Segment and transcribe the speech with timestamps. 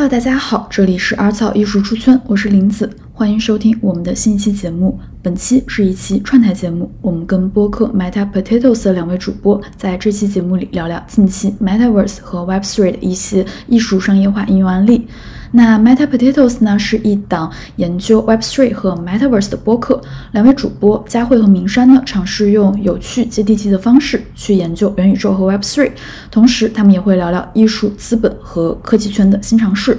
[0.00, 4.98] Hello，大家好，这里是耳草艺术出圈，我是林子，欢迎收听我们的新一期节目。
[5.20, 15.06] 本期是一期串台节目，我们跟播客 Meta Potatoes 的两位主播在这期节目里聊聊近期 Metaverse 和 Web3 的一些艺术商业化应用案例。
[15.52, 20.00] 那 Meta Potatoes 呢是一档研究 Web3 和 Metaverse 的播客，
[20.32, 25.90] 两位主播佳慧和明山呢尝试用有趣接地气的方式去研究元宇宙和 Web3，
[26.30, 29.98] 同时他们也会聊聊艺术、资本和科技圈的新尝试。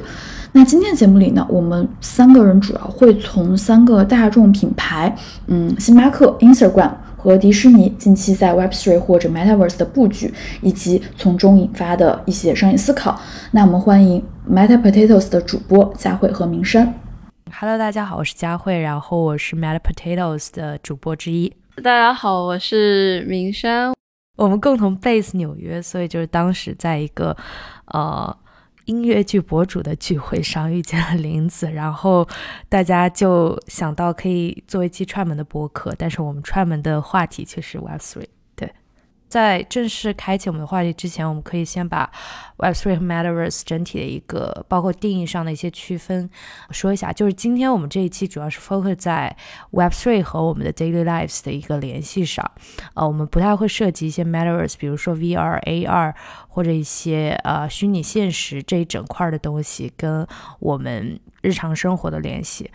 [0.53, 5.15] 那今天节目里呢，我们三个人主要会从三个大众品牌，
[5.47, 13.17] 嗯，星巴克、Instagram 和迪士尼近期在 Web3 或者 Metaverse 的布局，以及从中引发的一些商业思考。
[13.51, 16.93] 那我们欢迎 Meta Potatoes 的主播佳慧和明山。
[17.53, 21.55] Hello，大家好，我是佳慧，然后我是 Meta Potatoes 的主播之一。
[21.77, 23.93] 大家好，我是明山。
[24.35, 27.33] 我们共同 base 纽约，所以就是当时在一个
[27.85, 28.37] 呃
[28.83, 32.27] 音乐剧博主的聚会上遇见了林子，然后
[32.67, 38.27] 大家就想到可以做一期串门的播客，但是我们串门的话题却是 Web Three。
[39.31, 42.11] 在正式开启我们的话题之前，我们可以先把
[42.57, 46.29] Web Three 和 Metaverse 整体的一个包括定义上的一些区分
[46.71, 47.13] 说一下。
[47.13, 49.33] 就是今天我们这一期主要是 focus 在
[49.69, 52.51] Web Three 和我们的 daily lives 的一个联系上，
[52.93, 56.13] 呃，我们不太会涉及一些 Metaverse，比如说 VR、AR
[56.49, 60.27] 或者一些呃虚拟现实这一整块的东西跟
[60.59, 62.69] 我们日常生活的联系。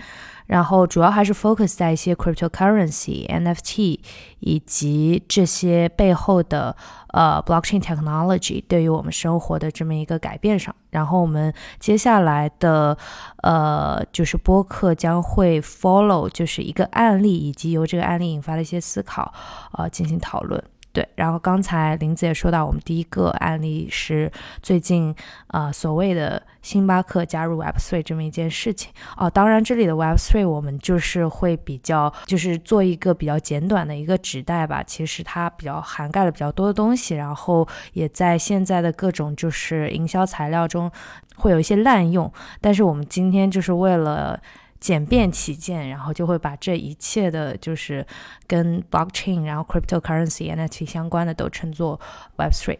[0.47, 3.99] 然后主要还是 focus 在一些 cryptocurrency、NFT
[4.41, 6.77] 以及这些背后的
[7.09, 10.75] 呃 blockchain technology 对于我们生活的这么一个改变上。
[10.91, 12.97] 然后我们接下来的
[13.43, 19.35] 呃就是播客将会 follow 就是一个案例以及由这个案例引发的一些思考，
[19.73, 20.63] 呃进行讨论。
[20.97, 25.15] 对，然后刚才林子也说到，我们第一个案例是最近
[25.49, 29.29] 呃所谓的星巴克加入 Web3 这么一件事情哦。
[29.29, 34.83] 当然，这里的 Web3 我们就是会比较，就是做一个比较简短的一个指代吧。
[34.83, 40.91] 其实它比较涵盖了比较多的东西，然后也在现在的各种就是营销材料中
[41.37, 42.33] 会有一些滥用。
[42.63, 44.41] 但是我们今天就是为了
[44.81, 48.07] 简便起见，然后就会把这一切的，就是
[48.47, 52.01] 跟 blockchain，然后 cryptocurrency、NFT 相关的都称作
[52.37, 52.79] Web3。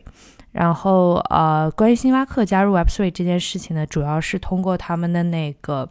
[0.53, 5.89] 然后呃，关于星巴克加入 Web3 这件事情呢，主要是通过他们的那个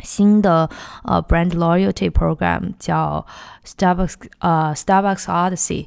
[0.00, 0.68] 新的
[1.04, 3.24] 呃 brand loyalty program 叫
[3.64, 5.86] Starbucks 呃 Starbucks Odyssey。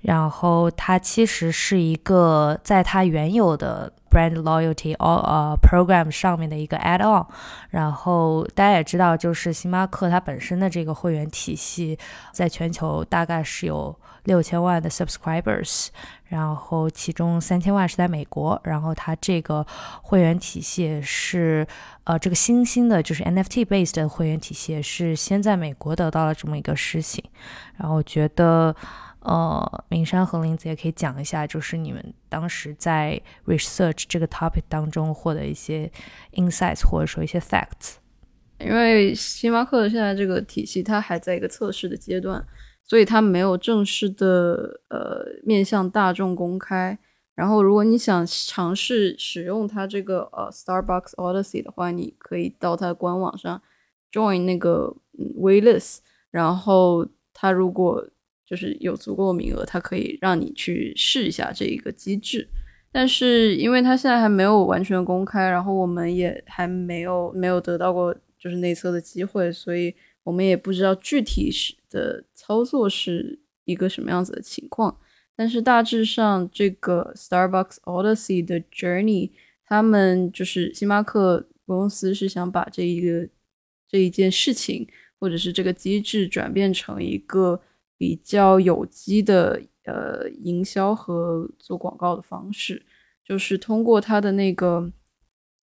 [0.00, 7.26] 然后它其实是一个在它原有的 brand loyalty or 呃 program 上面的一个 add on。
[7.70, 11.98] 然后大家也知道，就是星巴克它本身的这个会员体系，
[12.32, 15.88] 在全球大概是有六千万的 subscribers，
[16.26, 18.60] 然后其中三千万是在美国。
[18.64, 19.66] 然后它这个
[20.02, 21.66] 会员体系是
[22.04, 27.24] 呃这个新兴的，就是 NFT based 的会员体系是先在美国得到了这么一个实行。
[27.78, 28.76] 然后觉得。
[29.24, 35.90] 呃，明山和林子也可以讲一下，就是你们当时在 research 这个 topic 当中获得一些
[36.32, 37.94] insights 或者说一些 facts。
[38.58, 42.44] 因为星巴克现在这个体系它还在一个测试的阶段，
[42.84, 46.98] 所以它没有正式的呃面向大众公开。
[47.34, 53.60] 然后，如果你想尝试使用它这个呃 Starbucks Odyssey 的话，你可以到它的官网上
[54.12, 54.94] join 那个
[55.40, 55.98] waitlist，
[56.30, 58.06] 然后它如果
[58.52, 62.46] 就是有足够的名额，它可以让你去试一下这一个机制。
[62.92, 74.94] 但是因为它现在还没有完全公开，然后我们也还没有没有得到过就是内测的机会，所以我们也不知道具体是的操作是一个什么样子的情况。
[75.34, 79.30] 但是大致上，这个 Starbucks Odyssey 的 Journey，
[79.64, 83.26] 他们就是星巴克公司是想把这一个
[83.88, 84.86] 这一件事情，
[85.18, 87.62] 或者是这个机制转变成一个。
[88.02, 92.84] 比较有机的呃营销和做广告的方式，
[93.24, 94.90] 就是通过它的那个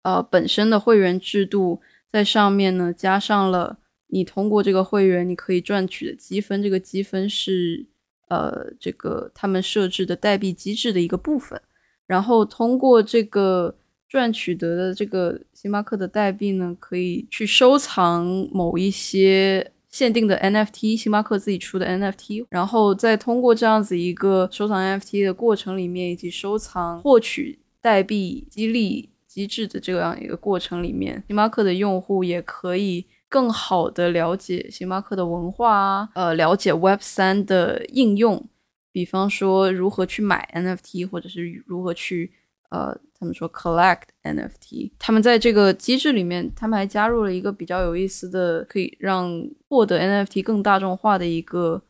[0.03, 1.81] 呃本身的会员制度，
[2.11, 7.87] 在上面呢加上了你通过这个会员你可以赚取的积分，这个积分是
[8.26, 11.62] 呃这个他们设置的代币机制的一个部分，
[12.05, 13.76] 然后通过这个
[14.08, 19.70] 赚取得的这个星巴克的代币呢，可以去收藏某一些。
[19.94, 38.44] 限定的 NFT，星巴克自己出的 NFT，然后再通过这样子一个收藏 NFT 的过程里面，以及收藏获取代币激励机制的这样一个过程里面，星巴克的用户也可以更好的了解星巴克的文化啊，呃，了解 Web 三的应用，
[38.91, 42.32] 比方说如何去买 NFT，或者是如何去
[42.70, 49.32] 呃，他们说 collect NFT，他们在这个机制里面，他们还加入了一个比较有意思的，可以让
[49.67, 51.82] 获得 NFT 更大众化的一个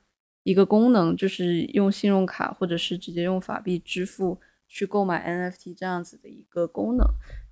[0.44, 4.38] 一个功能，就是用信用卡或者是直接用法币支付
[4.68, 7.04] 去购买 NFT 这样子的一个功能。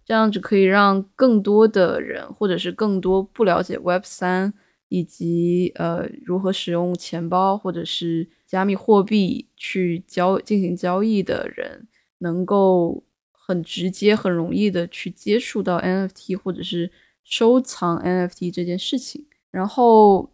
[0.05, 4.55] 这样子可以让更多的人，或者是更多不了解 Web 三
[4.89, 11.89] 以及呃如何使用钱包或者是加密货币去交进行交易的人，
[12.19, 13.03] 能够
[13.53, 16.91] 很直接、很容易的去接触到 NFT 或者是
[17.23, 19.27] 收藏 NFT 这件事情。
[19.51, 20.33] 然后，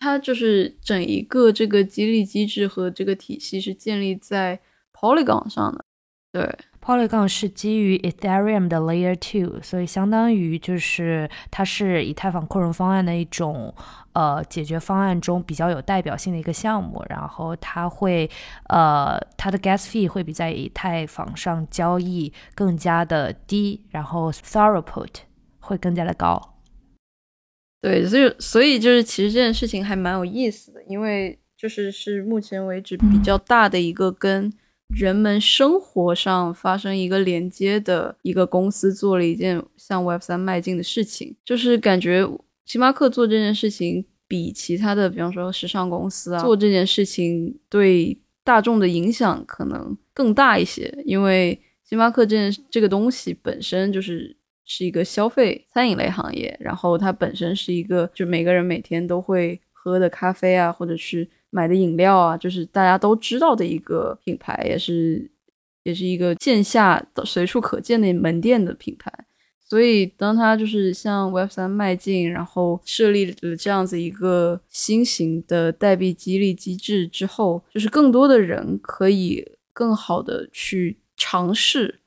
[0.00, 4.60] 它就是整一个这个激励机制和这个体系是建立在
[4.92, 5.84] Polygon 上的，
[6.32, 6.58] 对。
[6.90, 13.72] Polygon 是基于 Ethereum 的 Layer Two，所以相当于就是它是以太坊扩容方案的一种
[14.12, 17.00] 呃解决方案中比较有代表性的一个项目。
[17.08, 18.28] 然后它会
[18.68, 25.14] 呃它的 Gas Fee 会比在以太坊上交易更加的低，然后 Throughput
[25.60, 26.56] 会更加的高。
[27.80, 34.52] 对，所以所以就是其实这件事情还蛮有意思的，因为就是是目前为止比较大的一个跟。
[34.90, 42.28] 人们生活上发生一个连接的一个公司做了一件向 Web 三迈进的事情，就是感觉
[42.64, 61.28] 星巴克做这件事情比其他的，比方说时尚公司啊做这件事情对大众的影响可能更大一些，因为星巴克这件这个东西本身就是是一个消费餐饮类行业，然后它本身是一个就每个人每天都会喝的咖啡啊，或者是。
[61.50, 65.30] 买的饮料啊，就是大家都知道的一个品牌，也是
[65.82, 69.12] 也是一个线下随处可见的门店的品牌。
[69.62, 82.00] 所以，当它就是向 Web 三迈进，然后设立了这样子一个新型的代币激励机制之后，就是更多的人可以更好的去尝试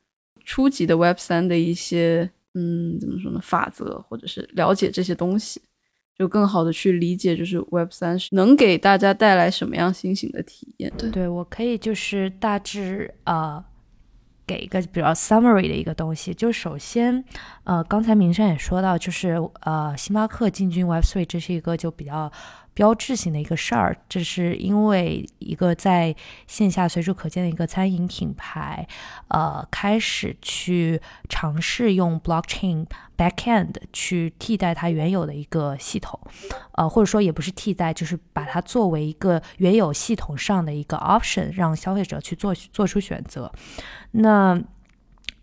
[0.43, 5.61] 初级的 Web 三的一些嗯，怎么说呢，法则，或者是了解这些东西。
[6.17, 10.91] 就更好的去理解，就是 Web 三十能给大家带来什么样新型的体验。
[10.97, 13.63] 对，对我可以就是大致呃
[14.45, 16.33] 给一个比较 summary 的一个东西。
[16.33, 17.23] 就首先，
[17.63, 22.31] 呃，刚才明山也说到，就是呃，星巴克进军 Web three，这是一个就比较。
[22.73, 26.15] 标志性的一个事儿，这是因为一个在
[26.47, 28.87] 线下随处可见的一个餐饮品牌，
[29.27, 30.99] 呃，开始去
[31.29, 32.85] 尝试用 blockchain
[33.17, 36.19] backend 去替代它原有的一个系统，
[36.73, 43.51] 呃，或者说也不是替代，就是把它作为一个原有系统上的一个 option，让消费者去做做出选择。
[44.11, 44.61] 那，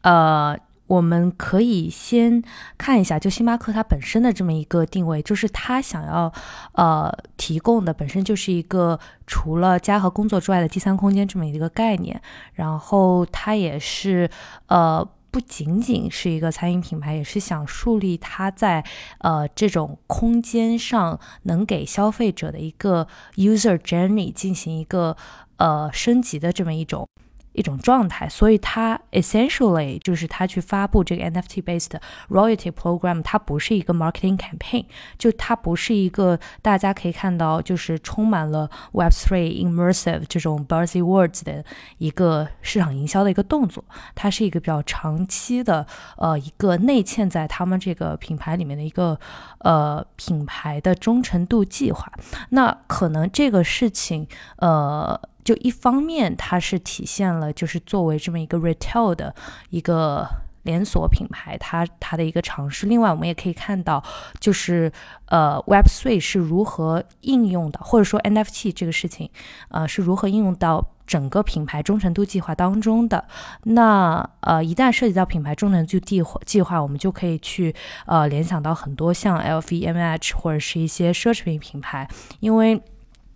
[0.02, 0.58] 呃。
[0.90, 2.42] 我们可以先
[2.76, 6.32] 看一下，就星巴克它本身的这么一个定位，就是它想要
[6.72, 12.20] 呃提供的本身就是一个除了家和工作之外的第三空间这么一个概念。
[12.54, 14.28] 然后它也是
[14.66, 18.84] 呃不仅仅是一个餐饮品牌，也是想树立它在
[19.18, 23.06] 呃这种空间上能给消费者的一个
[23.36, 25.16] user journey 进行一个
[25.58, 27.06] 呃升级的这么一种。
[27.52, 31.98] 一种状态，所以它 essentially 就是它去发布这个 NFT based
[32.28, 34.84] royalty program，它不是一个 marketing campaign，
[35.18, 41.64] 就它不是一个大家可以看到就是充满了 Web3 immersive 这种 buzzy words 的
[41.98, 49.18] 一个市场营销的一个动作，它是一个比较长期的呃一个内嵌在他们这个品牌里面的一个
[49.58, 52.12] 呃品牌的忠诚度计划。
[52.50, 54.26] 那可能这个事情
[54.58, 55.20] 呃。
[55.50, 59.34] 就一方面，它是体现了就是作为这么一个 retail 的
[59.70, 60.24] 一个
[60.62, 62.86] 连锁品牌，它它的一个尝试。
[62.86, 64.00] 另外，我们也可以看到，
[64.38, 64.92] 就是
[65.24, 69.28] 呃，Web3 是如何应用的，或者说 NFT 这个事情，
[69.70, 73.26] 呃，是如何应用到整个品牌忠诚度计划当中的。
[73.64, 77.74] 那呃，一旦涉及到品牌忠诚度计计划，我们就可以去
[78.06, 82.80] 呃联想到很多像 LVMH 或者是一些奢侈品品牌，因为。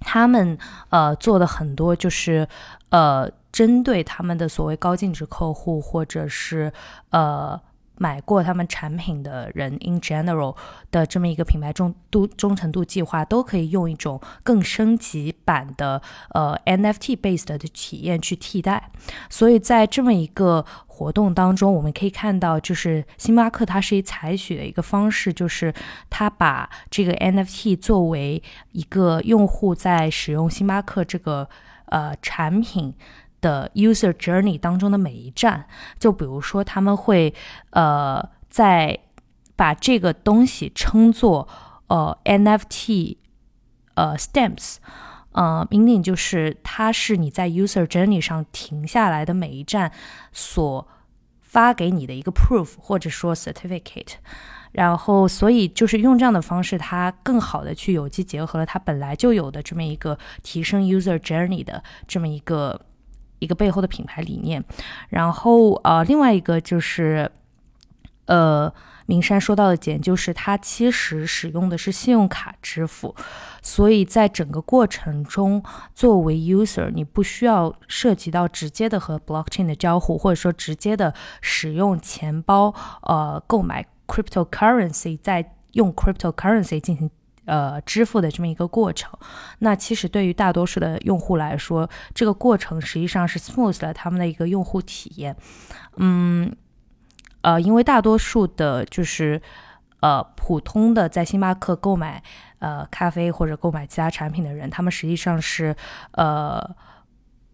[0.04, 0.56] 他们
[0.90, 2.46] 呃做的很多就是
[2.90, 6.72] 呃针对他们的所谓高净值客户，或者是
[7.10, 7.60] 呃
[7.96, 10.56] 买过他们产品的人 in general
[10.90, 18.90] 的这么一个品牌忠度忠诚度计划，都可以用一种更升级版的呃 NFT based 的体验去替代。
[19.30, 25.72] 所以在这么一个活动当中，我们可以看到，就是星巴克它是以采取的一个方式，就是
[26.10, 31.48] 它把这个 NFT 作为一个用户在使用星巴克这个
[31.86, 32.94] 呃产品
[33.44, 35.66] 的 user journey 当中的每一站，
[35.98, 37.34] 就比如说他们会
[37.70, 38.98] 呃在
[39.54, 41.46] 把这个东西称作
[41.88, 43.18] 呃 NFT
[43.94, 44.76] 呃 stamps。
[45.32, 49.90] 呃，meaning 就是它是你在 user journey 上停下来的每一站
[50.32, 50.86] 所
[51.40, 54.14] 发给你的一个 proof 或者说 certificate。
[54.70, 62.80] 然后，所以就是用这样的方式，它更好的去有机结合了它本来就有的这么一个提升 user journey 的这么一个
[63.38, 64.64] 一个背后的品牌理念。
[65.08, 67.30] 然后，呃，另外一个就是，
[68.26, 68.72] 呃。
[69.06, 73.14] 明山说到的点就是，它其实使用的是信用卡支付，
[73.60, 75.62] 所以在整个过程中，
[75.92, 81.12] 作为 user，你不需要涉及到直接的和 blockchain 的交互，或者说直接的
[81.42, 87.10] 使用钱包，呃，购买 cryptocurrency，再用 cryptocurrency 进行
[87.46, 89.10] 呃支付的这么一个过程。
[89.58, 95.36] 那其实对于大多数的用户来说，这个过程实际上是 smooth 了他们的一个用户体验，
[95.96, 96.54] 嗯。
[97.46, 99.38] 呃，因为大多数的，就是
[100.00, 102.22] 呃普通的在星巴克购买
[102.58, 105.76] 呃咖啡或者购买其他产品的人，他们实际上是
[106.12, 106.74] 呃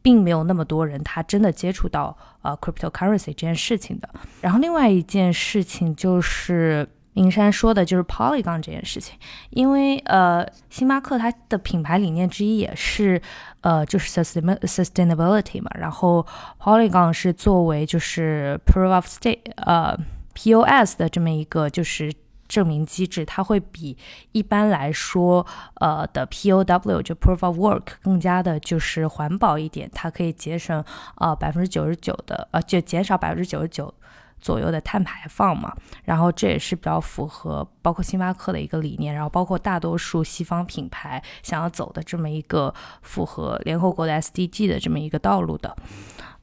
[0.00, 4.08] 并没有那么多人他真的接触到呃 cryptocurrency 这件事情的。
[4.40, 6.88] 然后另外一件事情就是。
[7.12, 9.18] 明山说的就是 Polygon 这件事情，
[9.50, 13.20] 因为呃，星巴克它的品牌理念之一也是
[13.62, 15.70] 呃，就是 sustainability 嘛。
[15.74, 16.24] 然后
[16.60, 19.98] Polygon 是作为就是 proof of stake 呃
[20.34, 22.12] POS 的这么一个就是
[22.46, 23.98] 证明机制，它会比
[24.30, 30.84] 一般来说呃的 POW 就 proof of work 更加的就是环保一点，它可以节省
[31.16, 33.92] 呃百分之九十九的呃就减少百分之九十九。
[34.40, 45.76] 左右的碳排放嘛，然后这也是比较符合包括星巴克的一个理念，然后包括大多数西方品牌想要走的这么一个符合联合国的 SDG 的这么一个道路的。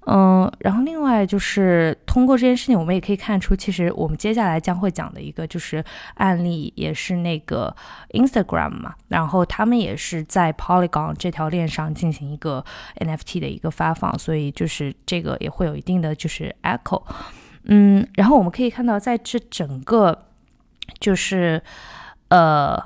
[0.09, 7.75] 嗯，然后另外就是通过这件事情，我们也可以看出，其实我们接下来将会讲的一个就是案例，也是那个
[8.11, 12.63] Instagram 嘛，然后他们也是在 Polygon 这条链上进行一个
[13.01, 17.03] NFT 的一个发放，所以就是这个也会有一定的就是 echo。
[17.69, 20.25] 嗯，然后我们可以看到，在这整个
[20.99, 21.61] 就是
[22.29, 22.81] 呃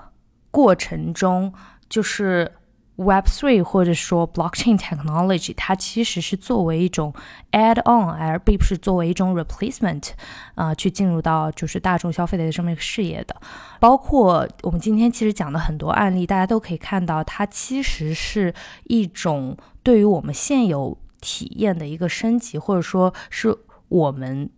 [0.49, 1.53] 过程中，
[1.87, 2.51] 就是
[2.95, 7.13] Web Three 或者说 Blockchain Technology，它其实是作为一种
[7.51, 10.09] add on，而并不是作为一种 replacement
[10.55, 13.35] 啊，去进入到就是大众消费的这么一个事业的。
[13.79, 18.51] 包括我们今天其实讲的很多案例，大家都可以看到，它其实是
[18.85, 23.55] 一种对于我们现有体验的一个升级，或者说是
[23.87, 24.49] 我们。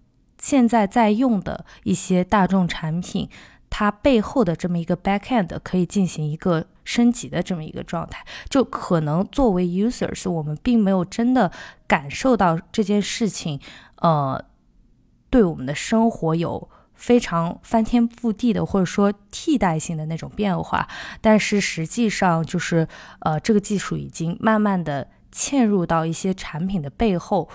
[0.43, 3.29] 现在在用的一些大众产品，
[3.69, 11.49] 它背后的这么一个 back end 可以进行一个升级的这么一个状态，就可能作为 users，我们并没有真的
[11.87, 13.57] 感受到这件事情，
[14.01, 14.43] 呃，
[15.29, 20.85] 对我们的生活有非常翻天覆地的或者说替代性的那种变化，
[21.21, 22.85] 但是实际上就是
[23.21, 27.47] 呃，这个技术已经慢慢的嵌入到一些产品的背后。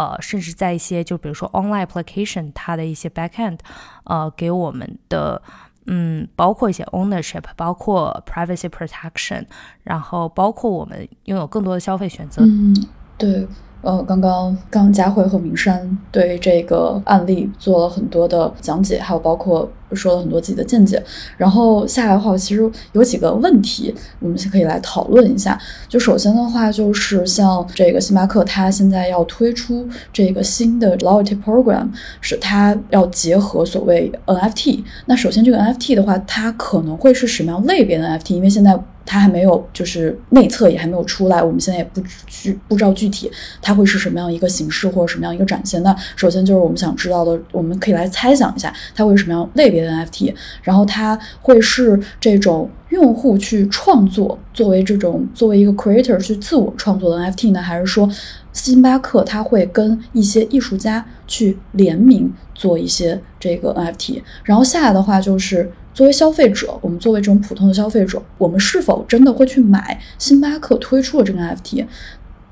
[0.00, 3.58] 呃，甚至在一些就比如说 online application，它的一些 backend，
[4.04, 5.42] 呃，给我们的，
[5.84, 9.44] 嗯，包括一些 ownership，包括 privacy protection，
[9.82, 12.42] 然后包括我们拥有更多的消费选择。
[12.42, 12.74] 嗯，
[13.18, 13.46] 对。
[13.82, 21.02] 呃，刚刚刚佳慧和明山对这个案例做了很多的讲解，还有包括说了很多自己的见解。
[21.38, 25.58] 然后下来的话，其实有几个问题，我们可以来讨论一下。
[25.88, 31.88] 就首先的话，就是像这个星巴克，它现在要推出这个新的 loyalty program，
[32.20, 34.84] 是它要结合所谓 NFT。
[35.06, 38.34] 那首先这个 NFT 的话，它可能会是什么样类别的 NFT？
[38.34, 38.78] 因为现在。
[39.10, 43.28] 它还没有，就是内测也还没有出来，我们现在也不具不知道具体
[43.60, 45.82] 它会是什么样一个形式或者什么样一个展现。
[45.82, 58.08] 那首先就是我们想知道的，我们可以来猜想一下，它会是什么样类别的 NFT，然后它会是这种用户去创作，作为这种作为一个 creator 去自我创作的 NFT 呢，还是说
[58.52, 64.22] 星巴克它会跟一些艺术家去联名做一些这个 NFT？
[64.44, 65.68] 然后下来的话就是。
[65.92, 71.84] 作为消费者，我们作为这种普通的消费者，我们是否真的会去买星巴克推出的这个 NFT？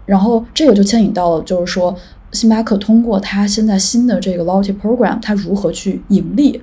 [0.06, 1.94] 然后这个就牵引到了，就是说
[2.32, 6.60] 星巴克通过它现在新的这个 loyalty program，它如何去盈利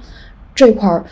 [0.54, 1.04] 这块儿，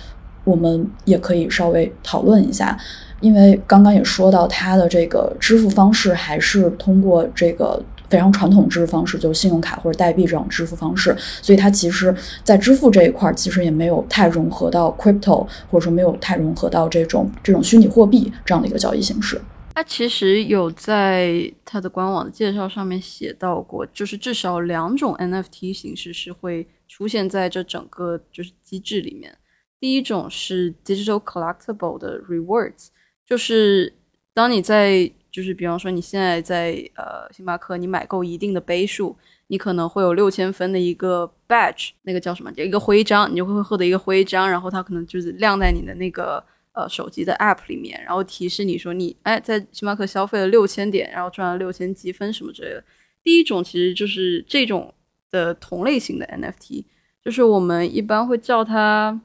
[0.44, 2.78] 我们也可以稍微讨论一下。
[3.22, 7.84] 因为刚刚也说到，它的这个支付方式还是通过这个。
[8.14, 19.42] 非常传统支付方式，就是信用卡或者代币这种支付方式，所以它其实，在支付这一块，其实也没有太融合到 crypto，或者说没有太融合到这种这种虚拟货币这样的一个交易形式。
[19.74, 29.36] 它其实有在它的官网的介绍上面写到过，就是至少两种 NFT 形式是会出现在这整个就是机制里面。
[29.80, 32.90] 第一种是 digital collectible 的 rewards，
[33.26, 33.92] 就是
[34.36, 42.52] 当你在就是比方说你现在在呃星巴克，你买够一定的杯数，你可能会有六千分的一个 badge，那个叫什么？
[42.56, 46.42] 一个徽章，你就会获得一个徽章，然后它可能就是亮在你的那个
[46.74, 52.84] 呃手机的 app 里面，然后提示你说你哎在星巴克消费了六千点，然后赚了六千积分什么之类的。
[53.24, 54.94] 第一种其实就是这种
[55.32, 56.86] 的同类型的 NFT，
[57.26, 59.20] 就是我们一般会叫它。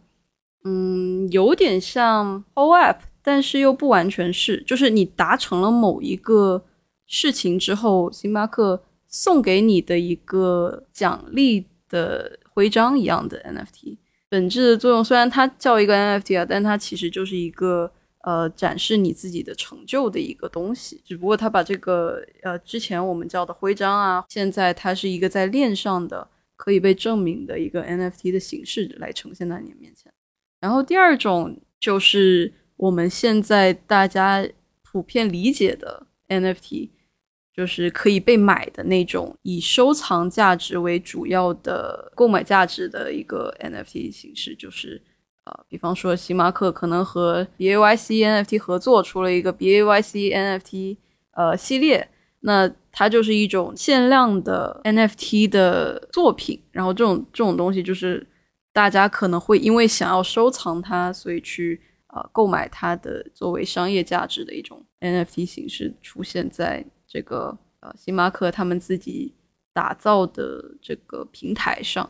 [0.65, 4.63] 嗯，有点像 OAP，但是又不完全是。
[4.67, 6.65] 就是你达成了某一个
[7.07, 13.97] 事情之后，星巴克送给你的一个奖励的徽章一样的 NFT。
[14.29, 17.91] 本质的作用虽然它叫一个 NFT 啊，但它其实就是一个
[18.25, 21.01] 呃展示你自己的成就的一个东西。
[21.03, 30.13] 只不过它把这个呃之前我们叫的徽章啊，现在它是一个在链上的可以被证明的一个 NFT 的形式来呈现在你面前。
[30.61, 34.49] 然后第二种就是我们现在大家
[34.83, 36.89] 普遍理解的 NFT，
[37.55, 45.03] 就是可以被买的那种以收藏价值为主要的购买价值的一个 NFT 形式，就是
[45.45, 50.97] 呃，比方说星巴克可能和 BAYC NFT 合作出了一个 BAYC NFT
[51.33, 52.09] 呃系列，
[52.41, 58.27] 那它就是一种限量的 NFT 的作品，然后这种这种东西就是。
[58.71, 61.81] 大家可能会因为想要收藏它，所以去
[62.33, 69.35] 购买它的作为商业价值的一种 NFT 形式出现在这个呃星巴克他们自己
[69.73, 72.09] 打造的这个平台上，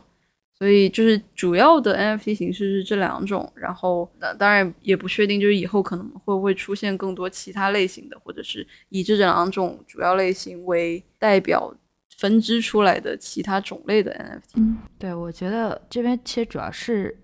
[0.57, 11.75] 所以就是主要的 NFT 形式是这两种，然后当然也不确定，就是以后可能会不会出现更多其他类型的，或者是以这两种主要类型为代表。
[12.17, 17.17] 分支出来的其他种类的 NFT，对我觉得这边其实主要是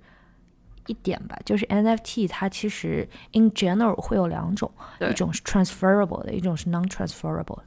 [0.87, 7.59] 一点吧，就是 NFT 它其实 in general 会有两种，一种是 transferable 的，一种是 non-transferable。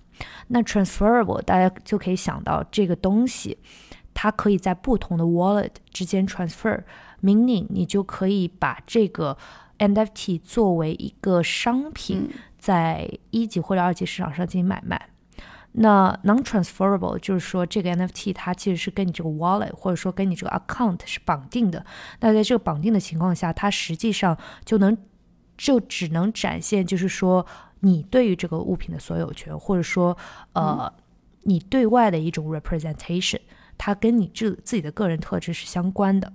[0.48, 3.56] 那 transferable 大家就可以想到这个东西，
[4.14, 9.36] 它可以在不同的 wallet 之间 transfer，meaning 你就可以把这个
[9.78, 15.08] NFT 作为一个商品，在一级或者二级市场上进行买卖。
[15.72, 21.84] 那 non-transferable 就是说，这个 NFT 它其实是跟你这个 wallet 或者说跟你这个 account 是绑定的。
[22.20, 24.96] 那在这个绑定的情况下，它实际上就能
[25.56, 27.46] 就只能展现，就是说
[27.80, 30.16] 你对于这个物品的所有权，或者说
[30.54, 30.92] 呃
[31.42, 33.40] 你对外的一种 representation，
[33.76, 36.32] 它跟你这自己的个人特质是相关的。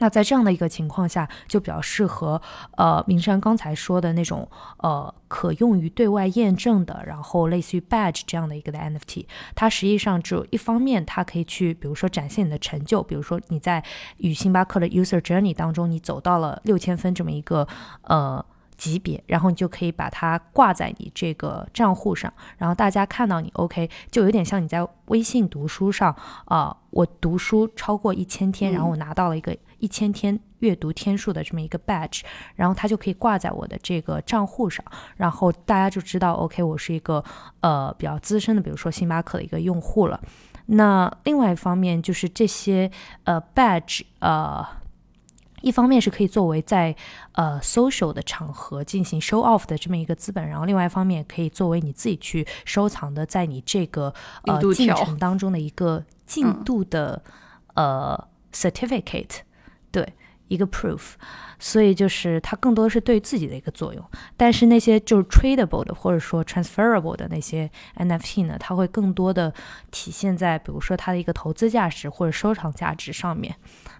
[0.00, 2.42] 那在这样的一个情况下，就比较适合
[2.76, 4.46] 呃明山刚才说的那种
[4.78, 9.26] 呃可用于对外验证的，然后类似于 badge 这样的一个的 NFT。
[9.54, 13.84] 它实际上只有一方面，它可以去比如说展现你的成就，比如说你在
[14.16, 17.68] 与星巴克的 user journey 当中，你走到了六千分这么一个
[18.02, 18.44] 呃。
[18.80, 32.20] 级别，然后你就可以把它挂在你这个账户上，然后大家看到你 OK，就有点像你在微信读书上啊，我读书超过一千天，然后我拿到了一个一千天阅读天数的这么一个 badge，
[32.54, 34.84] 然后它就可以挂在我的这个账户上，
[35.16, 37.24] 然后大家就知道 OK，我是一个
[37.60, 40.20] 呃比较资深的，比如说星巴克的一个用户了。
[40.66, 42.90] 那另外一方面就是这些
[43.24, 44.64] 呃 badge 呃。
[45.62, 46.96] 一方面是可以作为在
[47.32, 54.10] 呃 social 的场合进行 show off 的这么一个资本，然后另外一方面也可以作为你自己去收藏的，在你这个
[54.44, 57.22] 呃进程当中的一个进度的
[57.74, 59.44] 呃 certificate，对。
[60.50, 61.12] 一个 proof，
[61.58, 64.04] 所以就是它更多的是对自己的一个作用。
[64.36, 69.54] 但是那些就是 tradable 的或者说 transferable 的那些 NFT 呢，它会更多的
[69.92, 73.54] 体现在比如说它的一个投资价值或者收藏价值上面。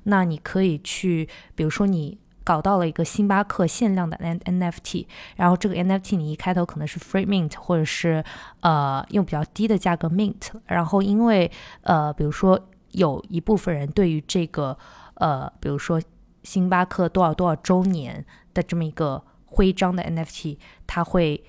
[0.04, 8.24] 那你可以去，比如说你搞到了一个星巴克限量的 N NFT，然后这个 NFT 你一开头可能是 free mint 或者是
[8.60, 11.48] 呃用比较低的价格 mint，然后因为
[11.82, 12.58] 呃比如说
[12.90, 14.76] 有一部分人对于这个
[15.14, 16.00] 呃比如说
[16.42, 18.24] 星巴克多少多少周年
[18.54, 21.42] 的这么一个徽章的 NFT，它会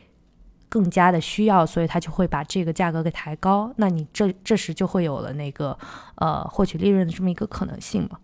[0.70, 3.72] 更加的需要，所以它就会把这个价格给抬高。
[3.78, 5.78] 那你这这时就会有了那个
[6.16, 8.18] 呃获取利润的这么一个可能性嘛？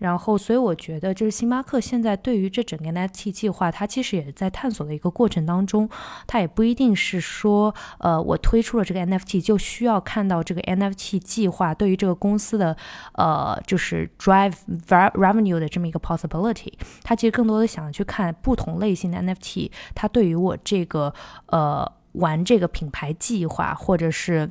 [0.00, 5.86] 然后，所以我觉得，就是星巴克现在对于这整个 NFT 计划，它其实也是在探索的一个过程当中。
[6.26, 12.74] 它也不一定是说，呃，我推出了这个 NFT 就需要看到这个 NFT 计划对于这个公司的，
[13.12, 14.54] 呃，就是 drive
[14.88, 16.72] revenue 的这么一个 possibility。
[17.02, 21.12] 它其实更多的想去看不同类型的 NFT，它对于我这个，
[21.48, 24.50] 呃，玩这个品牌计划或者是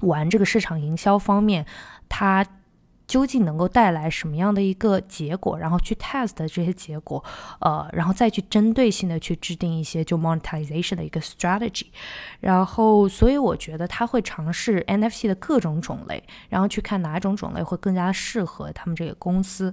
[0.00, 1.66] 玩这个市场营销方面，
[2.08, 2.42] 它。
[3.06, 7.22] 究竟能够带来什么样的一个结果，然后去 test 这些结果，
[7.60, 11.86] 呃，然后再去针对性的去制定一些就 monetization 的一个 strategy，
[12.40, 19.72] 然后所以我觉得他会尝试 NFT 的各种种类，然后去看哪种种类会更加适合他们这个公司。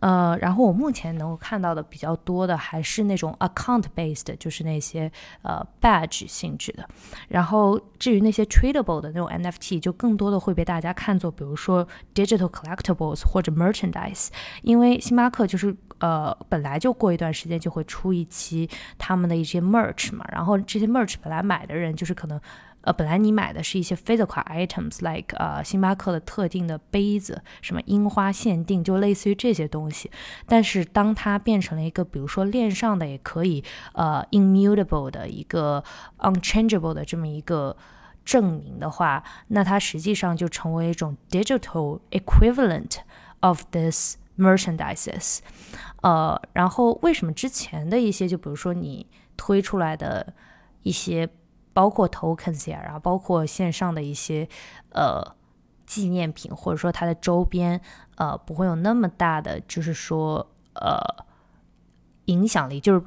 [0.00, 5.10] 呃，然后我目前能够看到的比较多的还是那种 account based，就是那些
[5.42, 6.88] 呃 badge 性质的。
[7.28, 14.28] 然后至于那些 tradable 的那种 NFT，就更多的会被大家看作，比如说 digital collectibles 或者 merchandise。
[14.62, 22.40] 因为星巴克就是呃本来就过一段时间就会出一期他们的一些 merch 嘛，然后这些 merch 本来买的人就是可能。
[22.82, 30.10] 呃，本来你买的是一些 physical items，like 呃星巴克的特定的杯子，什么樱花限定，就类似于这些东西。
[30.46, 33.62] 但是当它变成了一个，比如说链上的也可以
[33.92, 35.84] 呃 immutable 的一个
[36.20, 37.76] unchangeable 的这么一个
[38.24, 42.96] 证明的话，那它实际上就成为一种 digital equivalent
[43.40, 45.40] of this merchandises。
[46.00, 50.32] 呃，然后为什么之前的一些，就比如说你推出来的
[50.82, 51.28] 一些。
[51.72, 54.48] 包括 tokens 呀，然后包括线上的一些
[54.90, 55.22] 呃
[55.86, 57.80] 纪念品，或者说它的周边，
[58.16, 60.98] 呃，不会有那么大的，就是说呃
[62.26, 62.80] 影响力。
[62.80, 63.00] 就是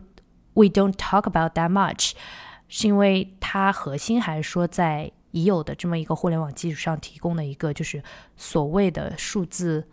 [0.53, 2.13] we don't talk about that much，
[2.67, 8.03] 是因为它核心还是说在已有的这么一个互联网基础上提供的一个，就是
[8.37, 9.87] 所谓的数字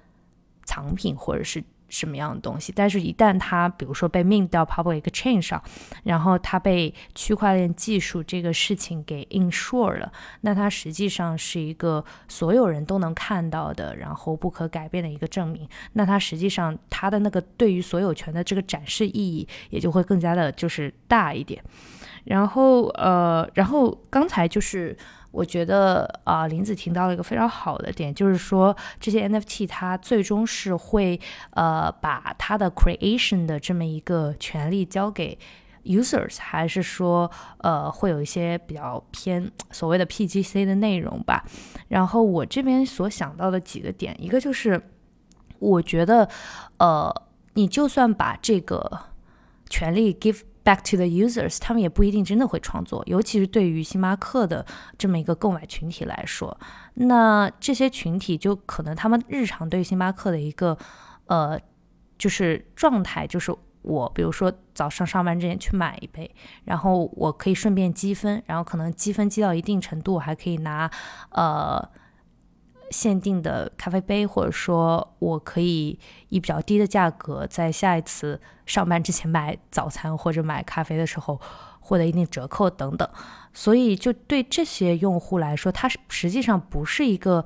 [0.64, 1.64] 藏品，或者是。
[1.90, 2.72] 什么样的东西？
[2.74, 5.62] 但是，一旦它比如说被命到 public chain 上，
[6.04, 15.68] 然后它被区块链技术这个事情给 insure 了，那它实际上是一个所有人都能看到的，然后不可改变的一个证明。
[15.92, 21.62] 那它实际上它的那个对于所有权的这个展示意义也就会更加的就是大一点。
[22.24, 24.96] 然后，呃，然后刚才就是。
[25.30, 35.38] 我觉得啊，林子提到了一个非常好的点，就是说这些 NFT 它最终是会呃把它的 creation 的这么一个权利交给
[35.84, 41.44] users，还是说呃会有一些比较偏所谓的 PGC 的内容吧？
[41.88, 44.82] 然后我这边所想到的几个点，一个就是
[45.58, 46.28] 我觉得
[46.78, 47.10] 呃
[47.54, 49.06] 你就算把这个
[49.68, 54.64] 权利 give Back to the users，他们也不一定真的会创作，尤其是对于星巴克的
[54.98, 56.54] 这么一个购买群体来说，
[56.94, 60.76] 那这些群体就可能他们日常对星巴克的一个
[61.26, 61.58] 呃
[62.18, 66.30] 就是状态，就是我比如说早上上班之前去买一杯，
[66.64, 70.90] 然后我可以顺便积分，然后可能积分积到一定程度，还可以拿
[71.30, 71.88] 呃。
[72.90, 75.98] 限定的咖啡杯，或者说我可以
[76.28, 81.40] 以比较低的价格，在下一次上班之前买早餐或者买咖啡的时候
[81.78, 83.08] 获得一定折扣等等。
[83.54, 87.44] 所以，就对这些用户来说，它是实际上不是一个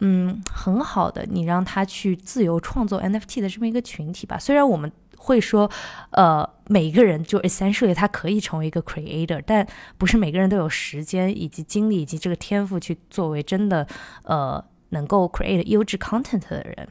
[0.00, 4.38] 嗯很好的你让他去自由创作 NFT 的这么一个群体吧。
[4.38, 5.70] 虽然我们会说，
[6.10, 13.86] 呃，每一个人就 essentially 他可以成为一个 creator，但不是每个人都有时间以及精力以及这个天赋去作为真的
[14.24, 14.64] 呃。
[14.90, 16.88] 能够 create 优质 content 的人，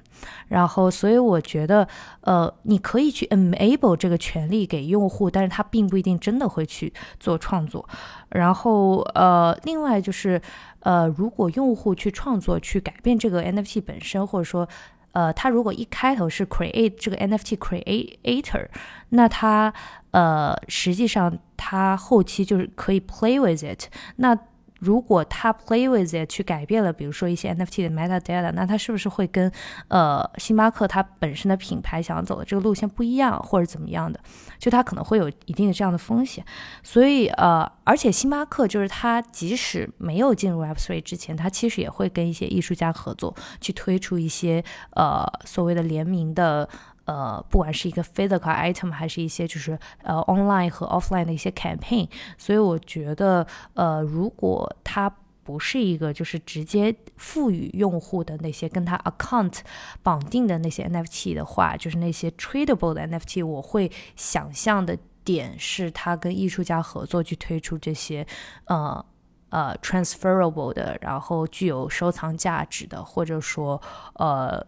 [0.47, 1.87] 然后，所以我觉得，
[2.21, 7.87] 呃，你可以去 enable 这个权利给用户，但是他并不一定真的会去做创作。
[8.29, 10.41] 然后，呃，另外就是，
[10.81, 14.67] 呃，如果用户去创作去改变这个 NFT 本身，或者说，
[15.13, 18.67] 呃，他如果一开头是 create 这个 NFT creator，
[19.09, 19.73] 那他，
[20.11, 24.37] 呃，实际上他后期就是可以 play with it，那。
[24.79, 29.51] 如果他 play with it 去改变了，比如说一些 NFT 的 metadata，那他是不是会跟
[29.87, 34.19] 呃星巴克它本身的品牌想走的这个路线不一样，或者怎么样的？
[34.59, 36.43] 就它可能会有一定的这样的风险。
[36.83, 46.67] 所以呃，而且星巴克就是它即使没有进入 Web3 之前，它其实也会跟一些艺术家合作，去推出一些呃所谓的联名的。
[47.07, 55.09] 呃，不管是一个 physical item，还是一些就是呃 online 和 offline 的一些 campaign，所以我觉得，呃，如果它
[55.41, 59.59] 不是一个就是直接赋予用户的那些跟它 account
[60.03, 68.27] 绑定的那些 NFT 的话，就是那些 tradable 的 NFT，我会想象的点是它跟艺术家合作去推出这些
[68.65, 69.05] 呃
[69.47, 73.81] 呃 transferable 的，然后具有收藏价值的，或者说
[74.15, 74.61] 呃。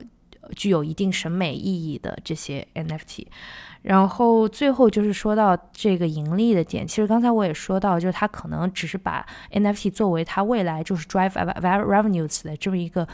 [0.55, 3.25] 具有一定审美意义的这些 NFT，
[3.81, 13.07] 然后最后就是说到这个盈利的点，其实刚才我也说到，就是它可能只是把 NFT 作为它未来就是 drive revenues 的这么一个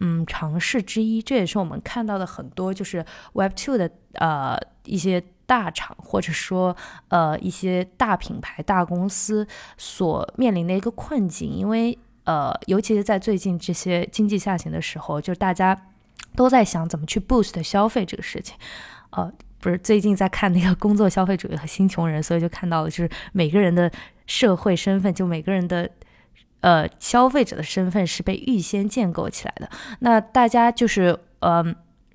[0.00, 6.76] 嗯尝试之一，这也是我们看到的很多就是 Web2 的呃一些大厂或者说
[7.08, 9.46] 呃一些大品牌大公司
[9.78, 15.88] 所面临的一个困境，因为呃尤其是在最近这些经济下行的时候，就是大家。
[16.34, 18.56] 都在想怎么去 boost 消费这个事情。
[19.10, 23.90] 呃，不是最近在看那个工作消费主义和新穷人，所以就看到了，就是每个人的
[24.26, 25.90] 社会身份，就每个人的
[26.60, 29.68] 呃消费者的身份是被预先建构起来的。
[30.00, 31.74] 那大家就是嗯。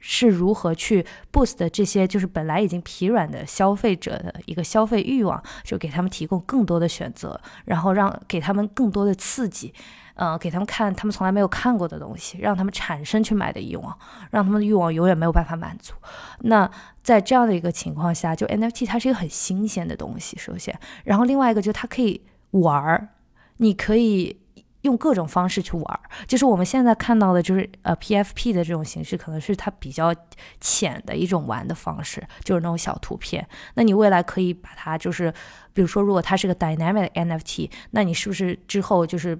[0.09, 9.73] 是如何去 boost 这些就是本来已经疲软的消费者的一个消费欲望，就给他们提供更多的选择，然后让给他们更多的刺激，
[10.15, 13.93] 嗯，给他们看他们从来没有看过的东西，让他们产生去买的欲望，
[14.31, 15.93] 让他们的欲望永远没有办法满足。
[16.39, 16.71] 那
[17.03, 23.09] 在这样的一个情况下，就 NFT 它是一个很新鲜的东西，首先，然后另外一个就是它可以玩儿，
[23.57, 24.39] 你可以。
[24.87, 30.15] 用各种方式去玩，就是我们现在看到的，就是呃 PFP 的这种形式，可能是它比较
[30.59, 33.47] 浅的一种玩的方式，就是那种小图片。
[33.75, 35.31] 那你未来可以把它，就是
[35.73, 39.37] 比如说，如果它是个 dynamic NFT，那你是不是之后就是，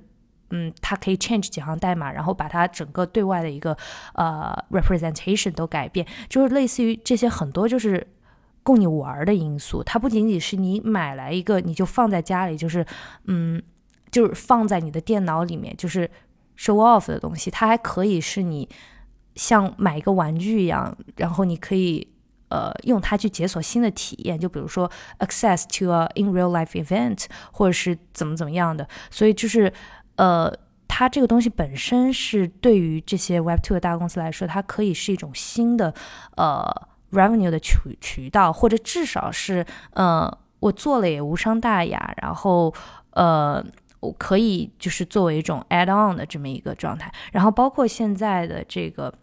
[0.50, 3.76] 嗯，它可以 change 几行代码，然后把它整个对外的一个
[4.14, 8.06] 呃 representation 都改变，就是类似于这些很多就是
[8.64, 9.82] 供你玩的因素。
[9.82, 12.86] 它不仅仅是你买来一个，你就放在家里，就是
[13.26, 13.64] 嗯。
[14.12, 16.10] 就是放在你的电脑里面，就是
[16.58, 18.68] show off 的东西，它还可以是你
[19.36, 22.08] 像买一个玩具一样，然后你可以
[22.50, 24.90] 呃用它去解锁新的体验，就比如说
[25.20, 28.88] access to a in real life event，或者是怎么怎么样的。
[29.12, 29.72] 所以就是
[30.16, 30.52] 呃，
[30.88, 35.94] 它这个东西本身是对于这些 Web Two 的大公司来说，它可以是一种新的
[36.38, 36.66] 呃
[37.12, 42.74] revenue 的渠渠道，或者至少是呃我做了也无伤大雅，然后
[43.12, 43.64] 呃。
[44.00, 49.14] 我可以就是作为一种 add on 的这么一个状态，然后包括现在的这个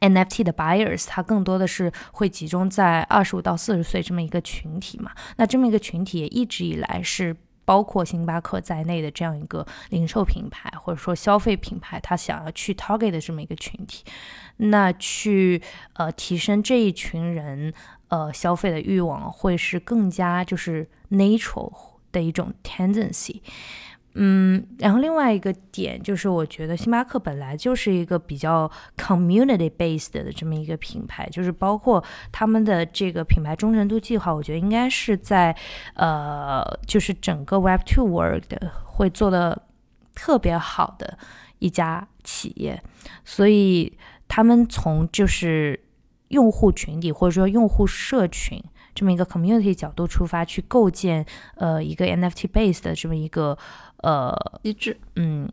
[0.00, 5.12] NFT 的 buyers，它更多的是会集中在二十五到四十岁这么一个群体嘛。
[5.36, 14.04] 那这么一个群体也一直以来是包括星巴克在内的这样一个零售品牌或者说消费品牌，它想要去 target 的这么一个群体，
[14.56, 15.60] 那去
[15.92, 17.72] 呃提升这一群人
[18.08, 21.72] 呃消费的欲望，会是更加就是 natural
[22.10, 23.40] 的一种 tendency。
[24.14, 35.54] 嗯，然后另外一个点就是，我觉得星巴克本来就是一个比较 community based 的这么一个品牌，就是包括他们的这个品牌忠诚度计划，我觉得应该是在
[35.94, 38.44] 呃，就是整个 Web Two World
[38.84, 39.62] 会做的
[40.14, 41.16] 特别好的
[41.60, 42.82] 一家企业，
[43.24, 45.78] 所以他们从就是
[46.28, 48.60] 用户群体或者说用户社群。
[48.94, 53.56] 这么一个 community 角度出发去构建，呃，一个 NFT base 的这么一个
[54.02, 55.48] 呃机制，嗯，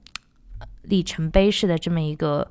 [0.84, 2.50] 里程碑式的这么一个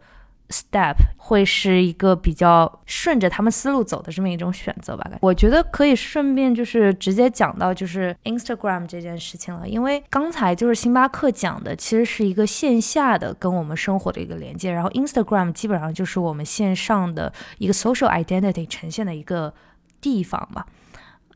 [0.48, 5.10] step，会是一个比较顺着他们思路走的这么一种选择吧。
[5.20, 19.52] 我觉得可以顺便就是直接讲到就是 Instagram 这件事情了，因为刚才就是星巴克讲的其实是一个线下的跟我们生活的一个连接，然后 Instagram 基本上就是我们线上的一个 social identity 呈现的一个
[20.00, 20.66] 地方吧。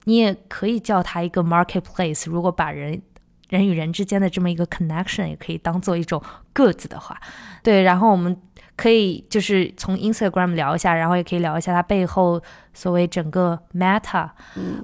[0.04, 2.30] 你也可以叫它一个 marketplace。
[2.30, 3.00] 如果把人
[3.48, 6.22] 人与人之间的这么一个 connection 也可以当做一种
[6.54, 7.18] goods 的话，
[7.62, 7.82] 对。
[7.82, 8.36] 然后我们
[8.76, 12.42] 可以就是从 Instagram 聊一下，然后也可以聊一下它背后
[12.74, 14.30] 所谓整个 Meta，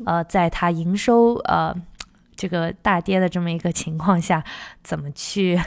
[0.07, 1.75] 呃，在它营收呃
[2.35, 4.43] 这个大跌的这么一个情况下，
[4.83, 5.61] 怎么去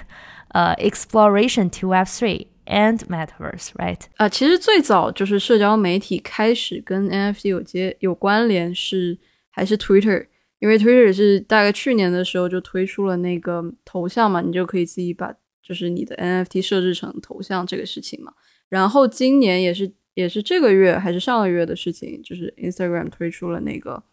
[0.49, 4.01] 呃 exploration to Web three and Metaverse，right？
[4.17, 9.19] 啊，其实最早就是社交媒体开始跟 NFT 有接有关联是。
[9.49, 10.27] 还是 Twitter，
[10.59, 18.33] 因为 Twitter 是大概去年的时候就推出了那个头像嘛，你就可以自己把就是你的 NFT 设置成头像这个事情嘛。
[18.69, 24.03] 然后今年也是也是这个月还是上个月的事情，就是 Instagram 推出了那个，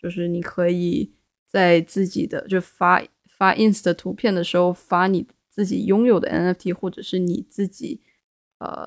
[0.00, 1.12] 就是你可以
[1.46, 8.00] 在自己的就发发 Ins 的图片的时候发你自己拥有的 NFT，或者是你自己。
[8.60, 8.84] 呃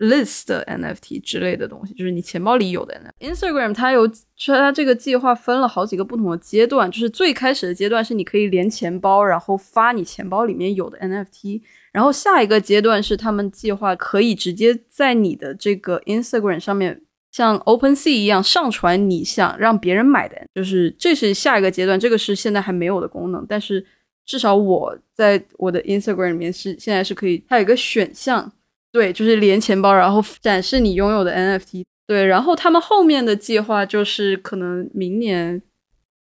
[0.00, 3.32] ，list 的 NFT 之类的东西，就是你钱包里有的 NFT。
[3.32, 4.06] Instagram 它有，
[4.46, 23.86] 它这个计划分了好几个不同的阶段，就是最开始的阶段是你可以连钱包，然后发你钱包里面有的 NFT，然后下一个阶段是他们计划可以直接在你的这个 Instagram 上面，像 OpenSea 一样上传你想让别人买的，就是这是下一个阶段，这个是现在还没有的功能，但是
[24.26, 28.52] 至少我在我的 Instagram 里面是现在是可以，它有一个选项。
[28.98, 31.84] 对，就是连钱包，然后展示你拥有的 NFT。
[32.04, 35.62] 对，然后他们后面的计划就是可能明年，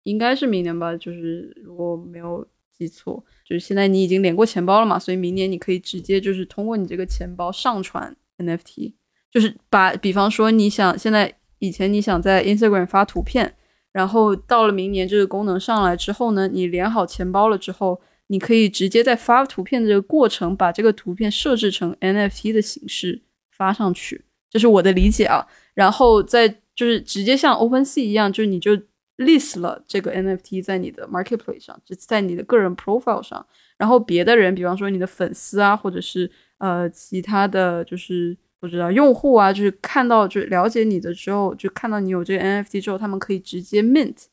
[0.03, 2.45] 应该是明年吧，就是如果没有
[2.77, 8.91] 记错，就是现在你已经连过钱包了嘛，所以明年你可以直接就是通过你这个钱包上传 NFT，
[9.31, 13.55] 就是把，比方说你想现在以前你想在 Instagram 发图片，
[13.93, 18.01] 然后到了明年这个功能上来之后呢，你连好钱包了之后。
[18.27, 25.45] 你可以直接在发图片的这个过程，把这个图片设置成 NFT 的形式发上去，这是我的理解啊。
[25.73, 28.71] 然后再就是直接像 OpenSea 一样，就是你就
[29.17, 33.45] list 了这个 NFT 在你的 marketplace 上，就在你的个人 profile 上，
[33.77, 44.25] 然后别的人，比方说你的粉丝啊，或者是呃其他的就是不知道用户啊，就是看到就了解你的之后，就看到你有这个 NFT 之后，他们可以直接 mint。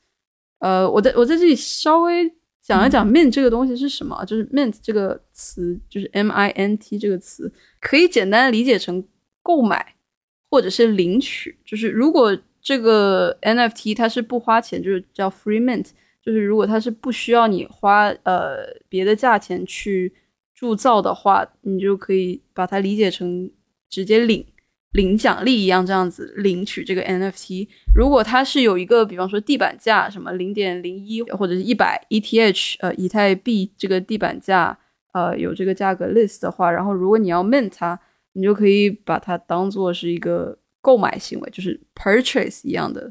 [0.59, 9.05] 呃，我在我在这里稍微讲一讲 mint 这个东西是什么，就是 mint 这个词，就是 M I N T 这个词，可以简单的理解成
[9.43, 9.97] 购买
[10.49, 11.59] 或者是领取。
[11.65, 15.91] 就是如果这个 NFT 它是不花钱，就是叫 free mint，
[16.25, 20.15] 就是如果它是不需要你花呃别的价钱去
[20.55, 23.51] 铸造的话，你就可以把它理解成
[23.91, 24.47] 直接领。
[24.93, 27.67] 领奖励一样，这样子领取这个 NFT。
[27.95, 34.79] 如果它是有一个，比方说地板价，什么零点零一或者是一百 ETH，呃，以太币这个地板价，
[35.15, 37.99] 呃，有这个价格 list 的话，然后如果你要 mint 它，
[38.35, 43.11] 你就可以把它当做是一个购买行为，就是 purchase 一样的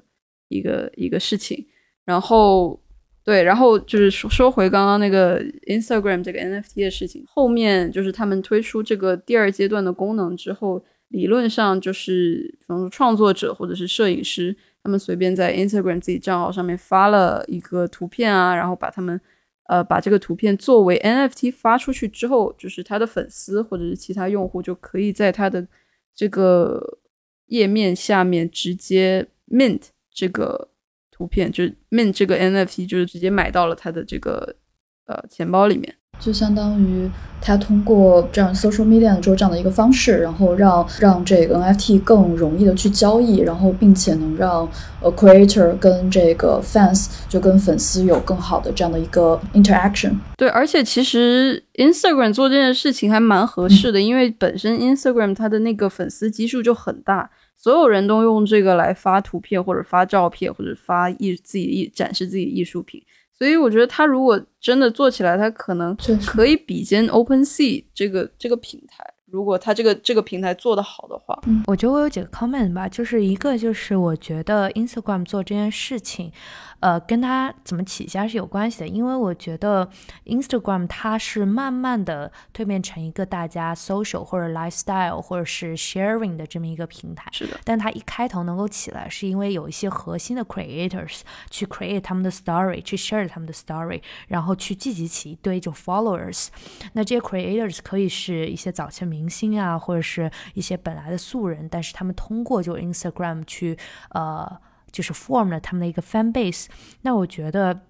[0.50, 1.66] 一个一个事情。
[2.06, 2.80] 然后，
[3.24, 10.86] 对，然后就是说说回刚刚那个 Instagram 这个 NFT 的事情，后面就是他们推出这个第二阶段的功能之后。
[11.12, 19.20] 理论上就是，比方说创作者或者是摄影师，他们随便在 Instagram 自己账号上面发了一个图片啊，然后把他们，
[19.68, 25.68] 呃，把这个图片作为 NFT 发出去之后，就是他的粉丝或者是其他用户就可以在他的
[26.16, 27.00] 这个
[27.48, 30.70] 页面下面直接 mint 这个
[31.12, 34.56] 图片，就是 mint 这个 NFT，就是直接买到了他的这个
[35.06, 35.96] 呃钱包里面。
[36.20, 37.10] 就相当于
[37.42, 44.70] 他通过这样 social media 之后这样的一个方式，然后让让这个 NFT 更容易的去交易，然后并且能让
[45.02, 50.12] 呃 creator 跟这个 fans 就跟粉丝有更好的这样的一个 interaction。
[50.38, 63.02] 对，而且其实 Instagram 做这件事情还蛮合适的，因为本身 Instagram 它的那个粉丝基数就很大，所有人都用这个来发图片或者发照片或者发艺自己艺展示自己艺术品。
[63.42, 69.04] 所以我觉得他如果真的做起来，他可能可以比肩 OpenSea 这个这个平台。
[69.32, 76.32] 如果他这个这个平台做得好的话，我觉得我有几个 comment 吧，就是一个就是我觉得 Instagram 做这件事情。
[76.82, 79.90] 呃，跟它怎么起家是有关系的，因为我觉得
[80.26, 87.30] Instagram 它是慢慢的蜕变成一个大家 social 或者 lifestyle 或者是 sharing 的这么一个平台。
[87.32, 96.48] 是的，但它一开头能够起来，是因为有一些核心的 creators 去 create 他们的 story，去 share 他们的 story，然后去聚集起一堆就 followers。
[96.94, 103.78] 那这些 creators 可以是一些早期明星啊，或者是一些本来的素人，但是他们通过就 Instagram 去
[104.10, 104.60] 呃。
[104.92, 106.68] 就是 form 了他们的一个 fan base，
[107.02, 107.82] 那我觉得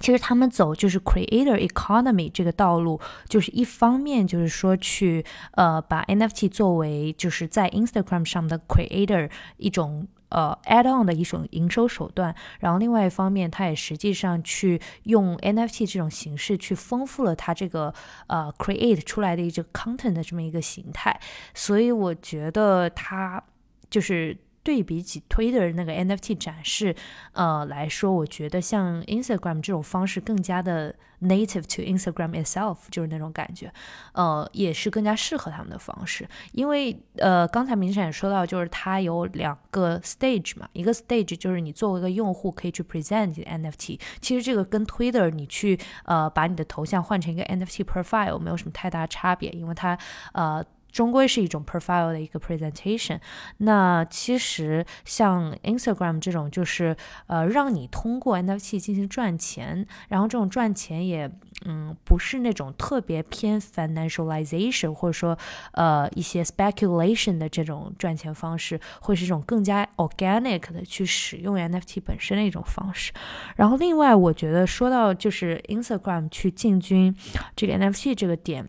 [0.00, 17.92] 其实他们走就是 creator economy 这个道路，就是一方面就是说去呃把 NFT 作为就是在 Instagram 上的 creator 一种呃 add on 的一种营收手段，然后另外一方面，它也实际上去用 NFT 这种形式去丰富了它这个
[18.28, 21.20] 呃 create 出来的一个 content 的这么一个形态，
[21.54, 23.42] 所以我觉得它
[23.90, 24.38] 就是。
[24.68, 26.94] 对比起 Twitter 那个 NFT 展示，
[27.32, 33.72] 呃来说，我觉得像 Instagram 这种方式更加的 native to Instagram itself，就是那种感觉，
[34.12, 36.28] 呃，也是更加适合他们的方式。
[36.52, 49.98] 因为呃，刚才明显也说到，就是它有两个 stage 嘛，一个 stage 就是你作为一个用户可以去 present 你的 NFT，其实这个跟 Twitter 你去呃把你的头像换成一个 NFT profile 没有什么太大差别，因为它
[50.34, 50.62] 呃。
[50.90, 53.20] 终归是一种 profile 的一个 presentation。
[53.58, 56.96] 那其实像 Instagram 这种，就是
[57.26, 61.30] 呃，让你通过 NFT 进行赚钱，然后这种赚钱也
[61.66, 65.36] 嗯，不是那种特别偏 financialization 或者说
[65.72, 73.12] 呃一些 speculation 的这种赚钱方式，会是一种更加 organic 的去使用 NFT 本身的一种方式。
[73.56, 77.14] 然后另外，我觉得说到就是 Instagram 去进军
[77.56, 78.68] 这个 NFT 这个点。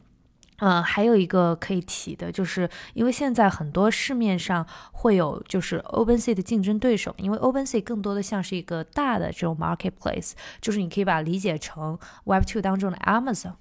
[0.59, 13.53] 嗯，还有一个可以提的，就是因为现在很多市面上会有就是 OpenSea 的竞争对手，因为 OpenSea 更多的像是一个大的这种 marketplace，就是你可以把它理解成 Web2 当中的 Amazon。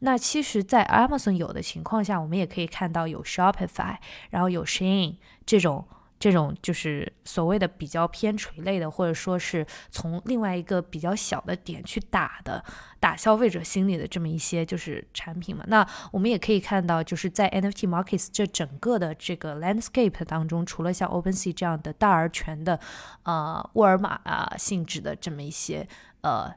[0.00, 3.96] 那其实，在 Amazon 有的情况下，我们也可以看到有 Shopify，
[4.30, 5.86] 然后有 Shein 这种。
[6.22, 12.64] 这种就是所谓的比较偏垂类的，或者说是从另外一个比较小的点去打的，
[13.00, 15.64] 打消费者心理的这么一些就是产品嘛。
[15.66, 22.78] 那我们也可以看到，就是在 NFT markets 这整个的这个 landscape 当中，除了像 OpenSea 这样的大而全的，
[23.24, 25.88] 呃，沃尔玛啊性质的这么一些
[26.20, 26.54] 呃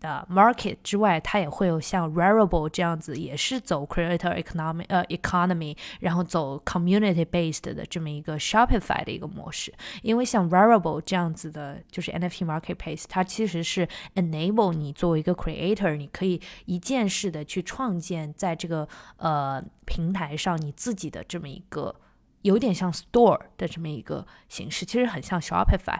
[0.00, 9.72] 的 market 之外，它也会有像 Rarible 这样子，也是走 creator economy 呃 economy，然后走 community based 的这么一个 Shopify 的一个模式。
[10.02, 18.88] 因为像 Rarible 这样子的，就是 NFT marketplace，它其实是 enable 你作为一个 creator，你可以一键式的去创建在这个
[19.18, 21.94] 呃平台上你自己的这么一个。
[22.42, 25.98] 有点像 store 的这么一个形式，其实很像 Shopify，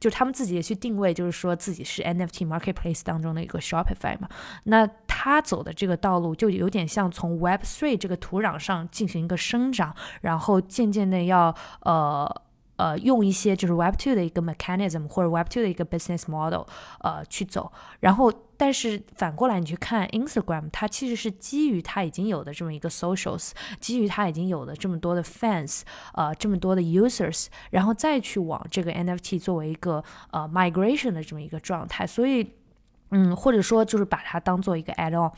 [0.00, 4.28] 就他们自己也去定位，就是说自己是 NFT marketplace 当中的一个 Shopify 嘛。
[4.64, 12.42] 那他走的这个道路就有点像从 Web3 这个土壤上进行一个生长，然后渐渐的要呃。
[12.76, 16.62] 呃，用一些就是 Web two 的一个 mechanism 或者 Web two 的一个 business model，
[17.00, 17.70] 呃，去走。
[18.00, 25.82] 然后，但是反过来你去看 Instagram，它其实是基于它已经有的这么一个 socials，基于它已经有的这么多的 fans，
[26.14, 30.02] 呃，这么多的 users，然后再去往这个 NFT 作为一个
[30.32, 32.04] 呃 migration 的这么一个状态。
[32.04, 32.52] 所以，
[33.10, 35.30] 嗯，或者说就是把它当做一个 add on，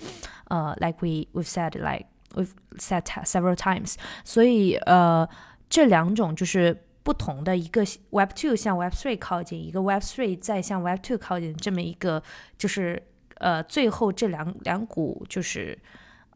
[0.49, 3.97] 呃，like we we've said like we've said several times。
[4.24, 5.28] 所以，呃，
[5.68, 6.84] 这两种就是。
[7.07, 12.21] 不同的一个 Web Two 向 Web Three 靠近，一个 Web Three 再向 Web Two 靠近，这么一个
[12.59, 13.01] 就是
[13.37, 15.79] 呃，最后这两两股就是。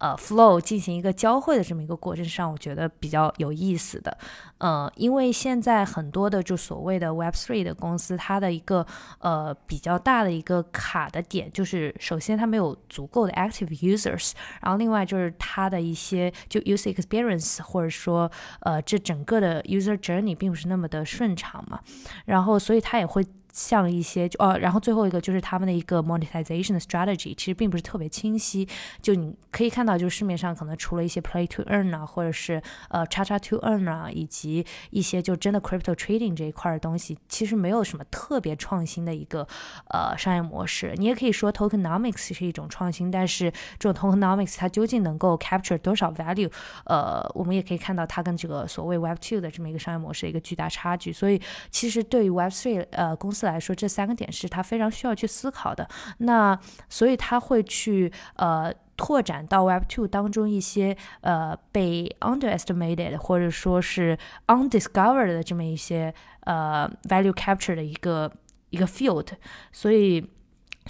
[0.01, 4.17] 呃，flow 进行一个交汇的这么一个过程上，我觉得比较有意思的，
[4.59, 8.87] 呃，因为现在很多的就所谓的 Web three 的公司，它的一个
[9.19, 14.33] 呃比较大的一个卡的点，就是首先它没有足够的 active users，
[14.63, 18.31] 然后另外就是它的一些就 user experience 或者说
[18.61, 21.79] 呃这整个的 user journey 并不是那么的顺畅嘛，
[22.25, 23.25] 然后所以它也会。
[23.53, 28.69] 像一些就哦，然后最后一个就是他们的一个 monetization strategy，其实并不是特别清晰。
[29.03, 39.47] 就你可以看到，就是市面上可能除了一些 play to earn 啊，或者是呃叉叉 to earn 啊，以及一些就真的 crypto trading 这一块的东西，其实没有什么特别创新的一个
[39.89, 40.95] 呃商业模式。
[40.97, 46.51] 你也可以说 tokenomics 是一种创新，但是这种 tokenomics 它究竟能够 capture 多少 value？
[46.85, 51.13] 呃，我们也可以看到它跟这个所谓 web two 的这么一个商业模式一个巨大差距。
[51.13, 51.41] 所以
[51.71, 53.40] 其实对于 web three 呃公司。
[53.47, 55.89] 来说，这三个点是他非常需要去思考的。
[56.19, 68.33] 那所以他会去呃拓展到 Web Two 当中一些呃被 underestimated 或者说是 undiscovered 的这么一些呃 value capture 的一个
[68.71, 69.29] 一个 field。
[69.73, 70.31] 所以。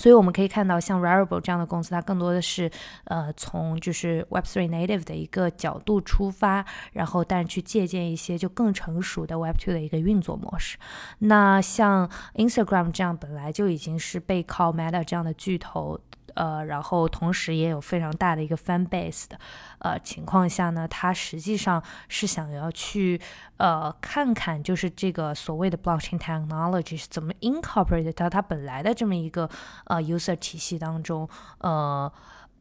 [0.01, 2.70] 所以我们可以看到，像 Rarible 这样的公司，它更多的是，
[3.05, 10.78] 呃，从就是 Web3 native 的一个角度出发，然后但是去借鉴一些就更成熟的 Web2 的一个运作模式。
[11.18, 16.01] 那像 Instagram 这样本来就已经是背靠 Meta 这样的巨头。
[16.41, 19.38] 呃，然后同时也有非常大的一个 fan base 的，
[19.80, 23.20] 呃情况下呢，他实际上是想要去
[23.59, 29.47] 呃看看，就是这个所谓的 blockchain technology 是怎么 incorporate 到它本来的这么一个
[29.84, 31.28] 呃 user 体系当中，
[31.59, 32.11] 呃，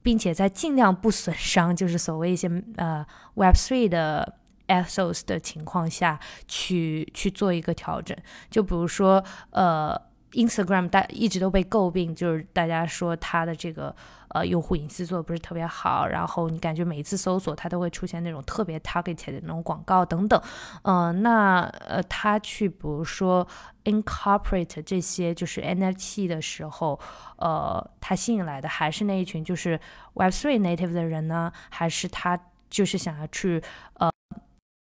[0.01, 3.05] 并且在尽量不损伤，就是所谓一些呃
[3.35, 4.35] Web3 的
[4.67, 6.19] ethos 的情况下
[6.49, 8.17] 去去做一个调整，
[8.49, 10.08] 就比如说呃。
[10.33, 13.95] Instagram 大一直都被诟病，就是大家说它的这个
[14.29, 20.41] 呃用户隐私做的不是特别好，然后你感觉每一次搜索它都会出现那种特别 targeted 的那种广告等等，
[20.83, 23.47] 嗯，那呃他去比如说
[23.85, 26.99] incorporate 这些就是 NFT 的时候，
[27.37, 29.79] 呃，他吸引来的还是那一群就是
[30.13, 33.61] Web3 native 的人呢，还是他就是想要去
[33.95, 34.11] 呃。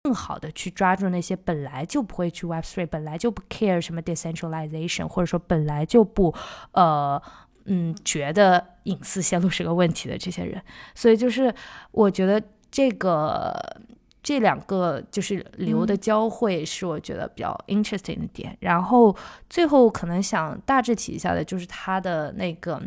[0.05, 6.31] 更好的去抓住那些本来就不会去 Web Three，本来就不 care 什么 decentralization，或者说本来就不
[6.73, 7.19] 呃
[7.65, 10.61] 嗯觉得隐私泄露是个问题的这些人。
[10.93, 11.51] 所以就是
[11.89, 12.39] 我觉得
[12.69, 13.51] 这个
[14.21, 18.55] 这两个就是流的交汇是我觉得比较 interesting 的点。
[18.59, 19.17] 然后
[19.49, 22.79] 最后可能想大致提一下的就是它的那个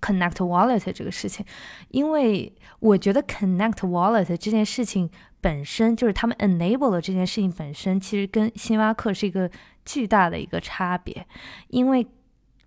[0.00, 1.44] Connect Wallet 这个事情，
[1.88, 5.10] 因为我觉得 Connect Wallet 这件事情。
[5.40, 9.50] 本身就是他们 enable 了这件事情本身，其实跟星巴克是一个
[9.84, 11.26] 巨大的一个差别，
[11.68, 12.06] 因为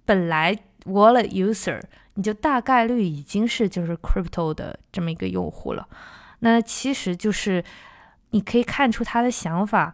[0.05, 1.81] 本来 wallet user
[2.13, 5.87] 你就大概率已经是就是 crypto 的这么一个用户了，
[6.39, 7.63] 那其实就是
[8.31, 9.93] 你可以看出他的想法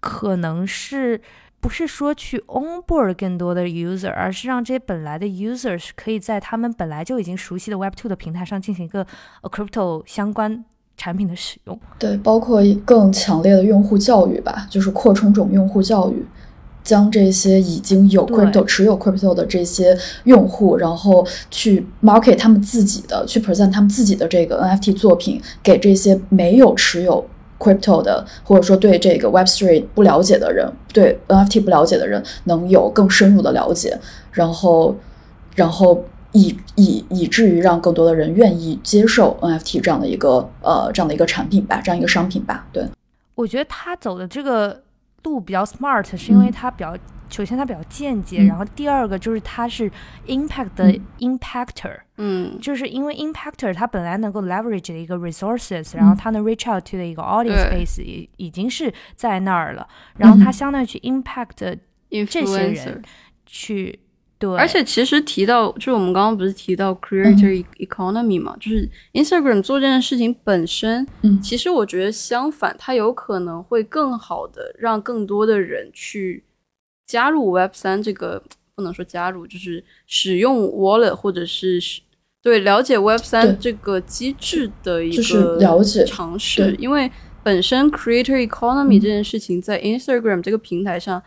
[0.00, 1.20] 可能是
[1.60, 9.06] 不是说去 onboard 更多的 user，而是让这些本来的 users 可以在他们本来就已经熟悉的 web two 的平台上进行一个
[9.42, 10.64] crypto 相关。
[11.00, 16.22] 产品的使用，对，包括更强烈的用户教育吧，就是扩充这种用户教育，
[16.84, 27.24] 将这些已经有 crypto 持有 crypto 的这些用户，然后去 market 他们自己的，去 present 他们自己的这个 NFT 作品给这些没有持有
[27.58, 33.98] crypto 的，或者说对这个 Web3 不了解的人，对 NFT 不了解的人，能有更深入的了解，
[34.32, 34.94] 然后。
[35.56, 42.66] 然后以以以至于让更多的人愿意接受 NFT 这样的一个呃这样的一个产品吧，这样一个商品吧。
[42.72, 42.86] 对，
[43.34, 44.82] 我觉得他走的这个
[45.24, 46.52] 路比较 smart，是因为嗯。
[46.52, 46.96] 他比较。
[47.32, 48.46] 首先，他比较间接，嗯。
[48.48, 49.88] 然后第二个就是他是
[50.26, 51.00] impact 的嗯。
[51.20, 60.52] impactor，、嗯，就是因为 impactor 它本来能够 leverage 的一个 resources，然后他能 reach out to 的一个 audience base 已已经是在那儿了，然后它嗯。
[60.52, 61.76] 相当于去 impact
[62.28, 63.00] 这些人
[63.46, 63.96] 去
[64.40, 67.56] 对，而且其实提到，就是我们刚刚不是提到 creator 嗯。
[67.58, 76.42] e- economy 嘛，就是 Instagram 做这件事情本身，嗯其实我觉得相反，它有可能会更好的让更多的人去
[77.06, 78.42] 加入 Web 三这个，
[78.74, 81.78] 不能说加入，就是使用 wallet 或者是
[82.42, 83.24] 对了解 Web 对。
[83.24, 87.12] 三这个机制的一个了解尝试，因为
[87.42, 89.00] 本身 creator economy 嗯。
[89.00, 91.22] 这件事情在 Instagram 这个平台上，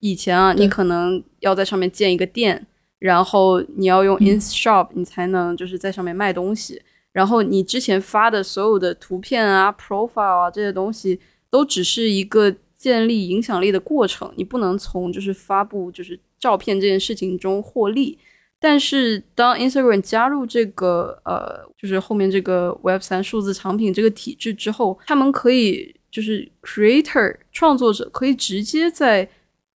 [0.00, 2.66] 以前啊，你可能要在上面建一个店，
[2.98, 6.80] 然后你要用嗯 Ins Shop，你才能就是在上面卖东西。
[7.12, 11.18] 然后你之前发的所有的图片啊、profile 啊这些东西，
[11.50, 18.16] 都只是一个建立影响力的过程，你不能从就是发布就是照片这件事情中获利。
[18.60, 29.28] 但是当 Instagram 加入这个呃，就是后面这个 Web 三数字藏品这个体制之后，他们可以就是 creator 创作者可以直接在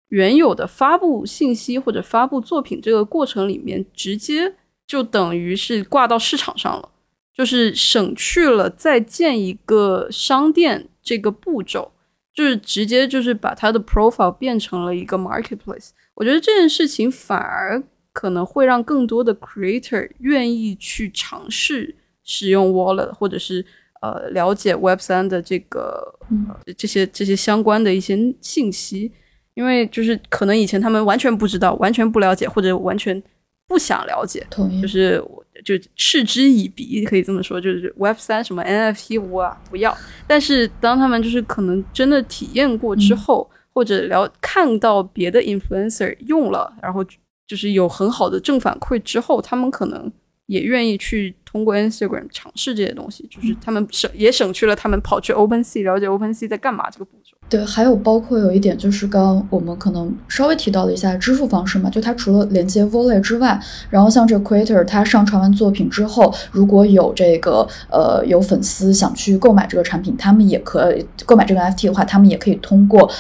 [0.09, 4.55] 原有的发布信息或者发布作品这个过程里面，直接
[4.87, 6.89] 就等于是挂到市场上了，
[7.35, 11.93] 就是省去了再建一个商店这个步骤，
[12.35, 15.91] 就是直接就是把它的 profile 变成了一个 marketplace。
[16.15, 17.83] 我觉得这件事情反而
[18.13, 21.95] 可能会让更多的 creator 愿意去尝试
[22.25, 23.65] 使用 wallet，或者是
[24.01, 26.19] 呃了解 Web 三的这个、
[26.77, 29.13] 这些这些相关的一些信息，
[29.59, 33.21] 因为就是可能以前他们完全不知道、完全不了解，或者完全
[33.67, 34.47] 不想了解，
[34.81, 39.93] 就是我就嗤之以鼻，可以这么说，就是 Web 三什么 NFT 我啊不要。
[40.29, 47.05] 但是当他们就是可能真的体验过之后，或者了看到别的 influencer 用了，然后
[47.49, 50.13] 就是有很好的正反馈之后，他们可能
[50.47, 57.37] 也愿意去通过 Instagram 尝试这些东西，就是他们省也省去了他们跑去 OpenSea 了解 OpenSea 在干嘛这个步骤。
[57.49, 63.59] 对，还有包括有一点就是刚刚我们可能稍微提到了一下支付方式嘛，就它除了连接 Volley 之外，
[63.91, 73.11] 然后像这个 Creator 他上传完作品之后，如果有这个呃有粉丝想去购买这个产品，他们也可以购买这个 NFT 的话，他们也可以通过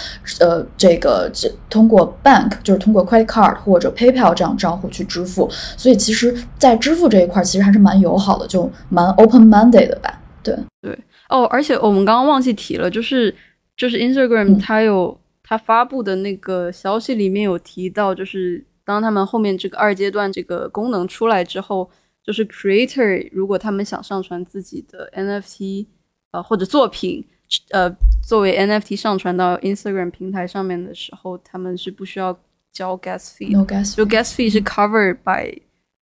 [0.40, 10.20] 呃这个这通过 Bank 就是通过 Credit Card 或者 PayPal 这样账户去支付，所以其实，在支付这一块其实还是蛮友好的，就蛮 open minded 的吧。
[10.42, 10.54] 对。
[10.82, 10.98] 对，
[11.28, 13.34] 哦，而且我们刚刚忘记提了，就是
[13.76, 14.58] 就是 Instagram 嗯。
[14.58, 21.90] 它有、它发布的那个消息里面有提到，就是当他们后面这个二阶段这个功能出来之后，
[22.22, 25.86] 就是 creator 如果他们想上传自己的 NFT
[26.30, 27.24] 呃或者作品
[27.70, 27.90] 呃
[28.22, 32.38] 作为 NFT 上传到 Instagram 平台上面的时候，他们是不需要
[32.72, 33.52] 交 gas fee
[33.96, 35.60] 就 gas fee 是 covered by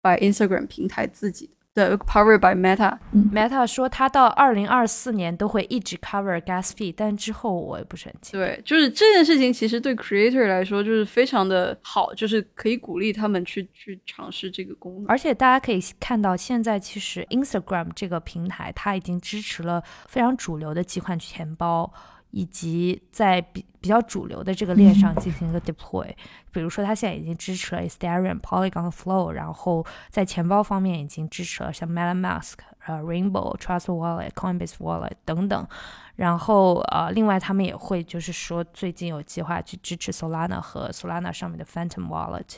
[0.02, 2.98] by Instagram 平台自己的对，covered by Meta。
[3.32, 8.44] Meta 说它到二零二四年都会一直 cover gas fee，但之后我也不是很清楚。
[8.44, 15.06] 对，就是这件事情，其实对 creator 来说就是非常的好，就是可以鼓励他们去去尝试这个功能。
[15.06, 21.90] 而且大家可以看到，现在其实 Instagram 这个平台，它已经支持了非常主流的几款钱包，
[22.32, 26.06] 以及在比比较主流的这个链上进行一个 deploy。
[26.50, 32.54] 比如说，它现在已经支持了 Ethereum、Polygon Flow，然后在钱包方面已经支持了像 MetaMask、
[32.86, 35.66] 呃 Rainbow、Trust Wallet、Coinbase Wallet 等等。
[36.16, 42.56] 然后呃，另外他们也会就是说，最近有计划去支持 Solana 和 Solana 上面的 Phantom Wallet。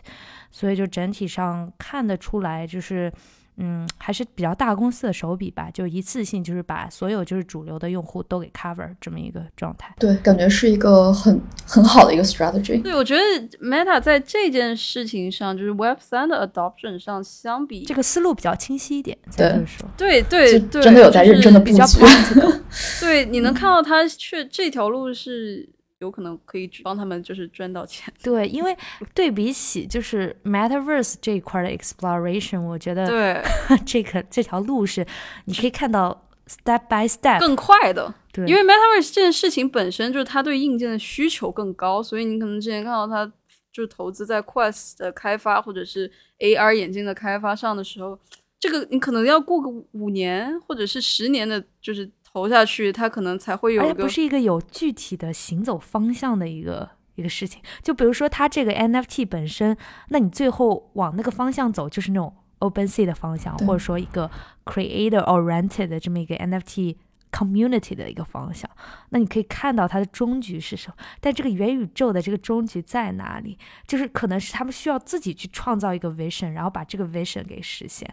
[0.51, 3.13] 所以就整体上看得出来，就是
[3.57, 9.95] 嗯，还是比较大公司的手笔吧，就一次性就是把所有就是主流的用户都给 cover 这么一个状态。
[9.99, 12.83] 对，感觉是一个很很好的一个 strategy。
[12.83, 13.23] 对，我觉得
[13.61, 19.65] Meta 在这件事情上，就是 Web 三的 adoption 上，相比这个思路比较清晰一点，对
[19.97, 22.61] 对对对，真的有在认真的比较布局 practical。
[23.01, 25.69] 对，你能看到它确这条路是
[26.05, 28.13] 有可能可以帮他们就是赚到钱。
[28.23, 28.77] 对，因为
[29.15, 33.43] 对比起就是 Metaverse 这一块的 exploration，我觉得对，
[33.85, 35.07] 这个这条路是
[35.47, 38.15] 你可以看到 step by step，更快的。
[38.33, 43.25] 对，因为 Metaverse 这件事情本身就是它对硬件的需求更高，所以你可能之前看到它
[43.73, 48.19] 就是投资在 Quest 的开发或者是 AR 眼镜的开发上的时候，
[48.61, 57.63] 这个你可能要过个五年或者是十年的，就是投下去，它可能才会有而一个不是一个有具体的行走方向的一个一个事情。
[57.81, 59.75] 就比如说它这个 NFT 本身，
[60.09, 64.31] 那你最后往那个方向走，就是那种 OpenSea 的方向，或者说一个
[64.67, 66.97] Creator Oriented 的这么一个 NFT。
[67.35, 68.71] community 的一个方向，
[69.09, 70.95] 那你可以看到它的终局是什么？
[71.21, 73.59] 但这个元宇宙的这个终局在哪里？
[73.89, 78.09] 就是可能是他们需要自己去创造一个 vision，然后把这个 vision 给实现。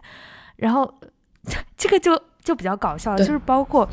[0.56, 0.92] 然后
[1.78, 3.88] 这个就就比较搞笑，就是包括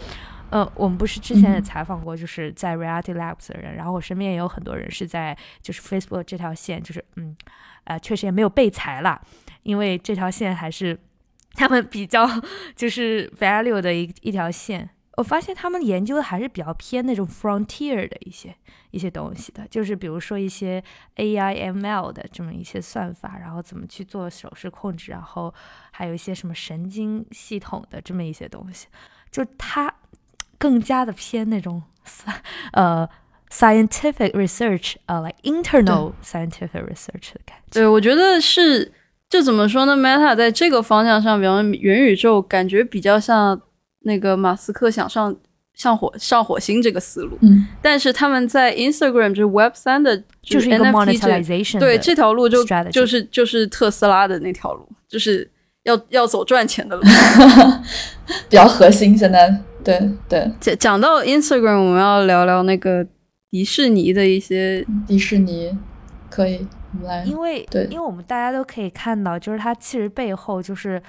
[0.50, 7.36] 呃，我们不是之前也采访过，就是在 Reality Labs 的人，然后我身边也有很多人是在就是 Facebook 这条线，就是嗯
[7.84, 9.22] 呃，确实也没有被裁了，
[9.64, 11.00] 因为这条线还是
[11.54, 12.28] 他们比较
[12.76, 14.90] 就是 value 的一一条线。
[15.18, 18.56] 我发现他们研究的还是比较偏那种 frontier 的一些
[18.92, 20.82] 一些东西的，就是比如说一些
[21.18, 25.54] AI ML 的这么一些算法，然后怎么去做手势控制，然后
[25.92, 28.88] 还有一些什么神经系统的这么一些东西，
[29.30, 29.94] 就它
[30.58, 31.84] 更加的偏那种
[32.72, 33.10] 呃
[33.50, 37.82] scientific research 呃，like internal scientific research 的感觉。
[37.82, 38.94] 对，我觉得是，
[39.28, 43.62] 就怎么说呢？Meta 在这个方向上，比方元宇宙，感觉比较像。
[44.02, 45.36] 那个马斯克想上
[45.74, 55.50] 上火上火星这个思路，嗯，但是他们在 Instagram 就是 Web 三的，就是 NFT 对这条路就就是就是特斯拉的那条路，就是
[55.84, 57.02] 要要走赚钱的路，
[58.50, 59.18] 比较核心。
[59.18, 63.06] 现在对对，讲讲到 Instagram，我们要聊聊那个
[63.50, 65.78] 迪士尼的一些迪士尼
[66.30, 66.68] 可以。
[67.26, 71.02] 因为，对，因为我们大家都可以看到，就是它其实背后就是，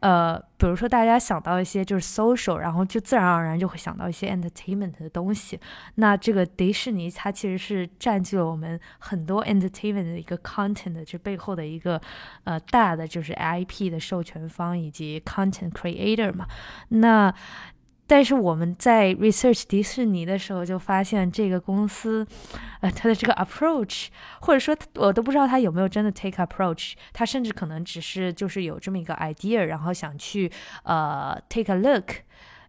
[0.00, 5.58] 呃，比如说大家想到一些就是 social，然后就自然而然就会想到一些 entertainment 的东西。
[5.94, 12.00] 那这个迪士尼它其实是占据了我们很多 entertainment 的一个 content，这背后的一个
[12.44, 16.46] 呃大的就是 IP 的授权方以及 content creator 嘛。
[16.88, 17.32] 那
[18.06, 22.26] 但是我们在 research 迪士尼的时候，就发现这个公司，
[22.80, 24.08] 呃，它的这个 approach，
[24.40, 30.50] 或者说我都不知道它有没有真的 take approach，它甚至可能只是就是有这么一个 idea，然后想去
[30.82, 32.16] 呃 take a look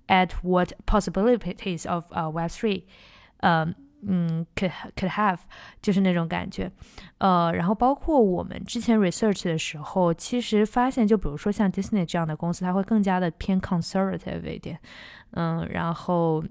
[0.07, 2.84] at what possibilities of 呃 Web three，
[3.38, 3.73] 嗯
[4.08, 5.38] 嗯 could could have，
[5.82, 6.72] 就是那种感觉，
[7.20, 14.80] 呃，然后包括我们之前 research 的时候，其实发现，就比如说像 Disney 这样的公司，它会更加的偏 conservative 一点。
[15.32, 16.43] 嗯，然后，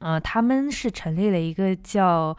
[0.00, 2.36] 呃，他们是成立了一个叫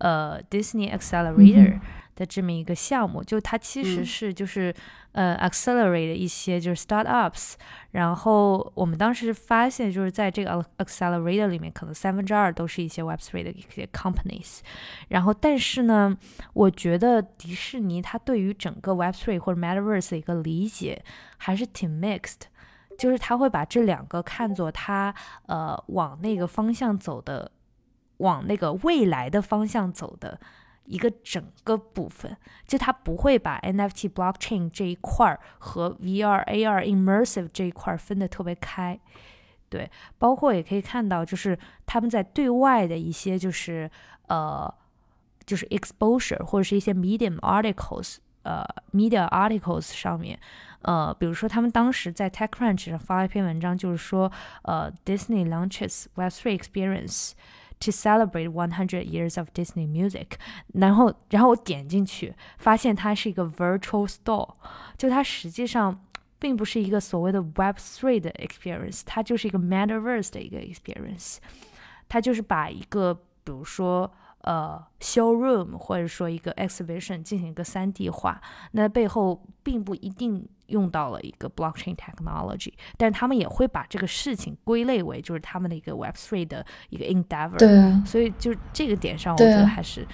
[0.00, 1.80] 呃 Disney Accelerator
[2.16, 4.74] 的这么一个项目，就它其实是就是
[5.12, 7.52] 呃 accelerate 一些就是 startups，
[7.92, 14.60] 然后我们当时发现就是在这个 accelerator 里面，可能三分之二都是一些 Web3 的一些 companies，
[15.08, 16.16] 然后但是呢，
[16.54, 21.04] 我觉得迪士尼它对于整个 Web3 或者 Metaverse 的一个理解
[21.36, 22.48] 还是挺 mixed。
[22.98, 25.14] 就是他会把这两个看作他
[25.48, 27.52] 呃往那个方向走的，
[28.16, 30.40] 往那个未来的方向走的
[30.86, 38.98] 一个整个部分，就它不会把 NFT blockchain 这一块儿和 VR AR immersive 这一块儿分得特别开，
[39.68, 43.90] 对，包括也可以看到，就是他们在对外的一些就是
[44.28, 44.72] 呃
[45.44, 50.38] 就是 exposure 或者是一些 medium articles 呃 media articles 上面。
[50.82, 54.30] 呃，比如说他们当时在 TechCrunch 上发了一篇文章，就是说，
[54.62, 57.32] 呃，Disney launches Web3 experience
[57.80, 60.38] to celebrate 100 years of Disney music。
[60.74, 64.54] 然后，然后我点进去，发现它是一个 virtual store，
[64.96, 66.04] 就它实际上
[66.38, 71.36] 并不是一个所谓的 Web3 的 experience，它就是一个 Metaverse 的一个 experience。
[72.08, 73.14] 它就是把一个，
[73.44, 74.12] 比如说。
[74.46, 78.40] 呃，showroom 或者说一个 exhibition 进行一个三 D 化，
[78.72, 87.58] 那背后并不一定用到了一个 blockchain technology，但他们也会把这个事情归类为就是他们的一个 Web three 的一个 endeavor。
[87.58, 90.06] 对啊，所以就这个点上，我觉得还是，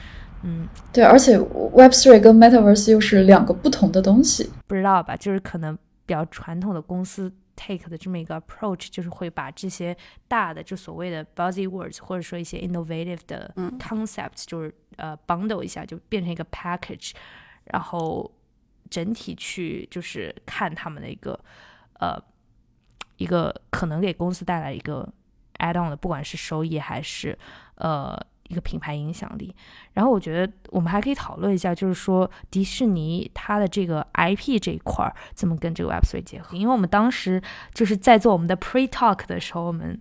[0.43, 5.15] 嗯，对，而且 Web three 跟 Metaverse 又是两个不同的东西，不知道吧？
[5.15, 5.77] 就是可能
[6.07, 7.31] 比较传统的公司。
[7.63, 9.97] Take 的这么一个 approach，就是会把这些
[10.27, 17.13] 大的就所谓的 buzzy words，或者说一些 innovative 的 concepts，就是呃 bundle 一下，就变成一个 package，
[17.65, 18.29] 然后
[18.91, 21.39] 整体去就是看他们的一个
[22.01, 22.19] 呃
[23.19, 25.09] 一个可能给公司带来一个
[25.59, 27.39] add on 的，不管是收益还是
[27.77, 28.21] 呃。
[28.53, 29.55] 一个品牌影响力，
[29.95, 36.55] 然后我觉得我们还可以讨论一下，就是说迪士尼它的这个 IP 这一块儿怎么跟这个 Web3 结合？
[36.55, 37.43] 因为我们当时
[37.73, 39.99] 就是在做我们的 Pre Talk 的时候，我们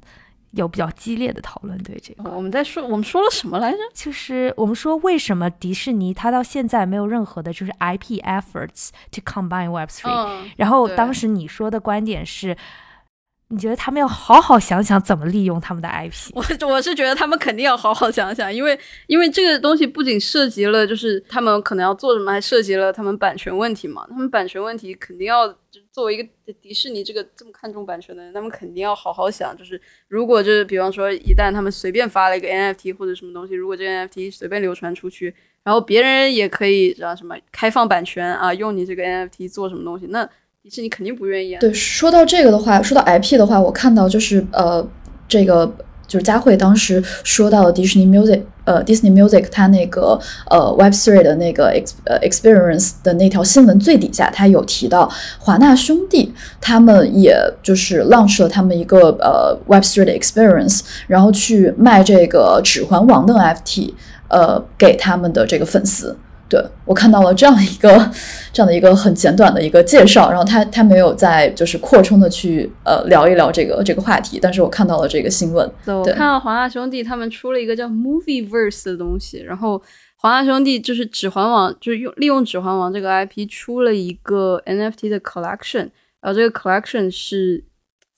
[0.51, 1.77] 有比较激烈的讨论。
[1.81, 3.77] 对这个，我们在说我们说了什么来着？
[3.93, 10.51] 就是我们说为什么迪士尼它到现在没有任何的就是 IP efforts to combine Web3？
[10.57, 12.57] 然后当时你说的观点是。
[13.51, 16.31] 你觉得他们要好好想想怎么利用他们的 IP？
[16.33, 24.05] 我我是觉得他们肯定要好好想想，因为因为这个东西不仅涉及了就是他们可能要做什么，还涉及了他们版权问题嘛。
[24.09, 25.53] 他们版权问题肯定要
[25.91, 26.23] 作为一个
[26.61, 40.29] 迪士尼这个这么看重版权的人，他们肯定要好好想，就是如果就是比方说一旦他们随便发了一个 NFT 或者什么东西，如果这个 NFT 随便流传出去，然后别人也可以知道什么开放版权啊，用你这个 NFT 做什么东西，那。
[40.63, 41.59] 迪士尼肯定不愿意啊。
[41.59, 44.87] 对，说到这个的话，说到 IP 的话，我看到就是呃，
[45.27, 45.65] 这个
[46.07, 50.19] 就是佳慧当时说到了迪士尼 Music，呃，Disney Music 它那个
[50.51, 56.31] 呃 Web Three 的那个 ex 呃 Experience 的那条新闻最底下，它有提到华纳兄弟
[56.61, 63.93] 他们也就是 launch 了他们一个呃 Web Three 的 Experience，然后去卖这个指环王的 NFT，
[64.27, 66.15] 呃，给他们的这个粉丝。
[66.51, 68.11] 对我看到了这样一个
[68.51, 75.71] 这样的一个很简短的一个介绍，然后他他没有在就是扩充的去呃聊一聊这个这个话题，但是我看到了这个新闻。
[75.85, 79.81] 对，我看到华纳兄弟他们出了一个叫 Movie Verse 的东西，然后
[80.17, 85.89] 华纳兄弟就是指环王，就是用利用指环王这个 IP 出了一个 NFT 的 collection，
[86.19, 87.63] 然后这个 collection 是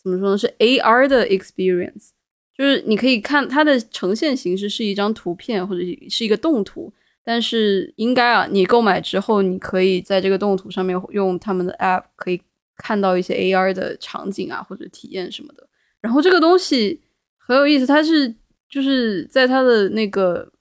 [0.02, 0.38] 怎么说呢？
[0.40, 2.10] 是 AR 的 experience，
[2.58, 6.92] 就是你可以看它的呈现形式是一张图片或者是一个动图。
[7.26, 12.42] 但是应该啊，你购买之后，你可以在这个动图上面用他们的 App 可以
[12.76, 15.66] 看到一些 AR 的场景啊，或者体验什么的。
[16.02, 17.02] 然后这个东西
[17.38, 18.36] 很有意思，它是
[18.70, 20.52] 就是在它的那个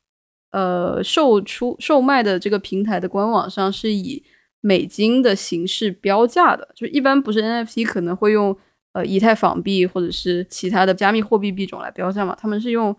[0.53, 4.23] 呃售出售卖的这个平台的官网上是以
[4.61, 8.57] 美金的形式标价的，就一般不是 NFT 可能会用
[8.93, 12.97] 呃以太坊币或者是其他的加密货币币种来标价嘛，他们是用。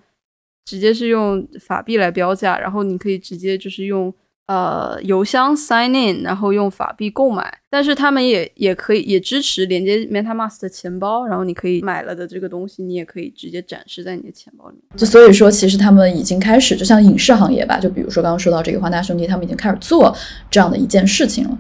[0.66, 4.14] 直接是用法币来标价，然后你可以直接就是用
[4.48, 7.60] 呃邮箱 sign in，然后用法币购买。
[7.70, 14.98] 但是他们也也可以也支持连接 MetaMask 的钱包，然后你可以买了的这个东西，你也可以直接展示在你的钱包里面。
[14.98, 20.16] 就所以说，其实他们已经开始，就像影视行业吧，就比如说刚刚说到这个华纳兄弟，他们已经开始做
[20.52, 21.58] 这样的一件事情了。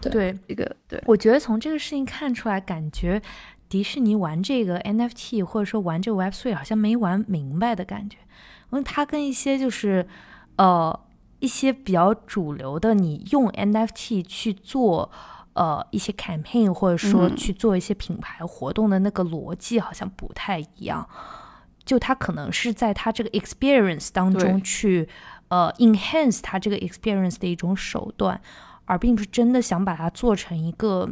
[0.00, 3.20] 对，这个对，我觉得从这个事情看出来，感觉
[3.68, 8.18] 迪士尼玩这个 NFT 或者说玩这个 Web3 好像没玩明白的感觉。
[8.82, 10.06] 它跟一些就是，
[10.56, 10.98] 呃，
[11.40, 15.10] 一些比较主流的，你用 NFT 去做，
[15.54, 21.08] 呃，一些 campaign 或者说去做一些品牌活动的那个逻辑好像不太一样。
[21.84, 25.08] 就它可能是在它这个 experience 当中去，
[25.48, 28.40] 呃，enhance 它这个 experience 的一种手段，
[28.86, 31.08] 而并不是真的想把它做成一个。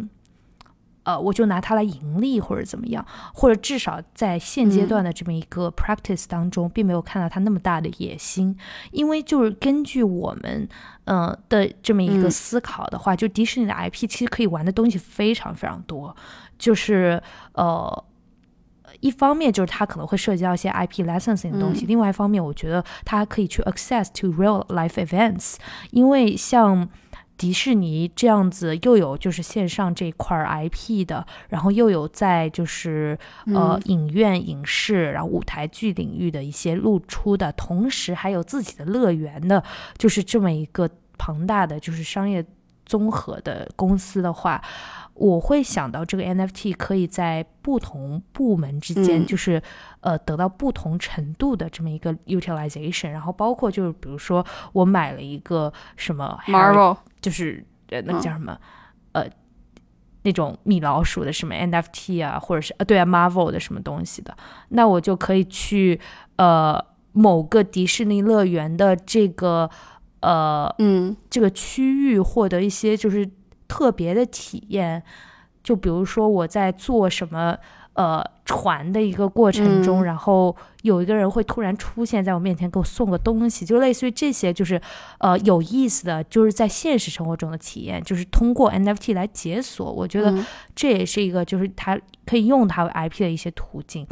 [1.05, 8.57] 呃，我就拿它来盈利或者怎么样，或者至少在现阶段的这么一个 practice 当中，并没有看到它那么大的野心。
[8.91, 10.69] 因为就是根据我们
[11.05, 16.17] 嗯的这么一个思考的话，就迪士尼的 IP 其实可以玩的东西非常非常多。
[16.59, 18.05] 就是呃，
[19.01, 25.57] 一方面就是它可能会涉及到一些 IP licensing 的东西，另外一方面，我觉得它可以去 access to real life events，
[25.91, 26.89] 因为像。
[27.37, 39.63] 迪士尼这样子又有就是线上这块 IP 的，然后又有在就是呃影院影视，然后舞台剧领域的一些露出的，同时还有自己的乐园的，
[39.99, 42.45] 就是这么一个庞大的就是商业
[42.87, 44.63] 综合的公司的话，
[45.15, 49.63] 我会想到这个 NFT 可以在不同部门之间就是
[50.01, 56.97] 呃得到不同程度的这么一个 utilization，然后包括就是比如说我买了一个什么 Marvel。
[57.21, 58.59] 就是呃，那个叫什么
[59.13, 59.27] 呃，
[60.25, 64.37] 那种米老鼠的什么 NFT 啊，或者是呃，对啊，Marvel 的什么东西的，
[64.71, 65.99] 那我就可以去
[66.37, 69.71] 呃某个迪士尼乐园的这个
[70.21, 71.17] 呃嗯。
[71.31, 73.29] 这个区域获得一些就是
[73.69, 75.03] 特别的体验，
[75.63, 77.57] 就比如说我在做什么。
[77.95, 84.81] 呃，船的一个过程中，然后有一个人会突然出现在我面前，给我送个东西，就类似于这些，就是
[85.19, 89.93] 呃有意思的，就是在现实生活中的体验，就是通过 NFT 来解锁。
[89.93, 90.37] 我觉得
[90.75, 91.97] 这也是一个，就是它
[92.27, 94.05] 可以用它为 IP 的一些途径。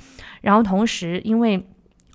[0.43, 1.67] 然后同时，因为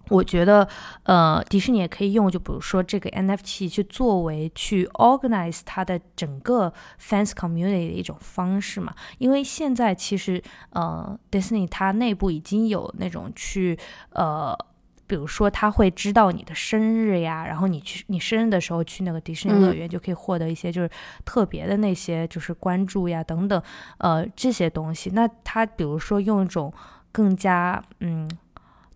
[0.10, 0.68] 我觉得，
[1.04, 8.94] 呃，迪士尼也可以用，就比如说这个 NFT 去作为去 organize 它的整个 fans community 的一种方式嘛。
[9.18, 10.42] 因为现在其实，
[10.72, 13.78] 呃，Disney 它内部已经有那种去，
[14.12, 14.58] 呃，
[15.06, 20.90] 比如说他会知道你的生日呀，然后你去你生日的时候去那个迪士尼乐园就可以获得一些就是
[21.26, 23.62] 特别的那些就是关注呀等等，
[24.00, 25.10] 呃，这些东西。
[25.12, 26.74] 那他比如说用一种
[27.12, 28.30] 更加，嗯。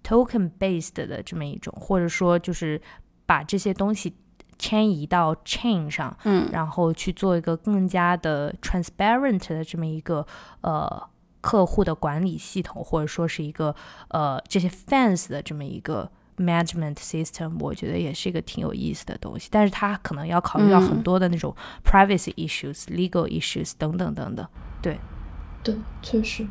[0.04, 2.82] Token based 的这么一种，或者说就是
[3.26, 4.16] 把这些东西
[4.58, 10.26] 迁移到 chain 上，嗯，然后去做一个更加的 transparent 的这么一个
[10.62, 11.10] 呃
[11.42, 13.76] 客户的管理系统，或者说是一个
[14.10, 19.48] 呃这些 fans 的这么一个 management system，我觉得也是一个挺有意思的东西。
[19.52, 24.48] 但是它可能要考虑到很多的那种 privacy issues、legal issues 等等等等。
[24.82, 25.00] 对，
[25.64, 26.46] 对，确实。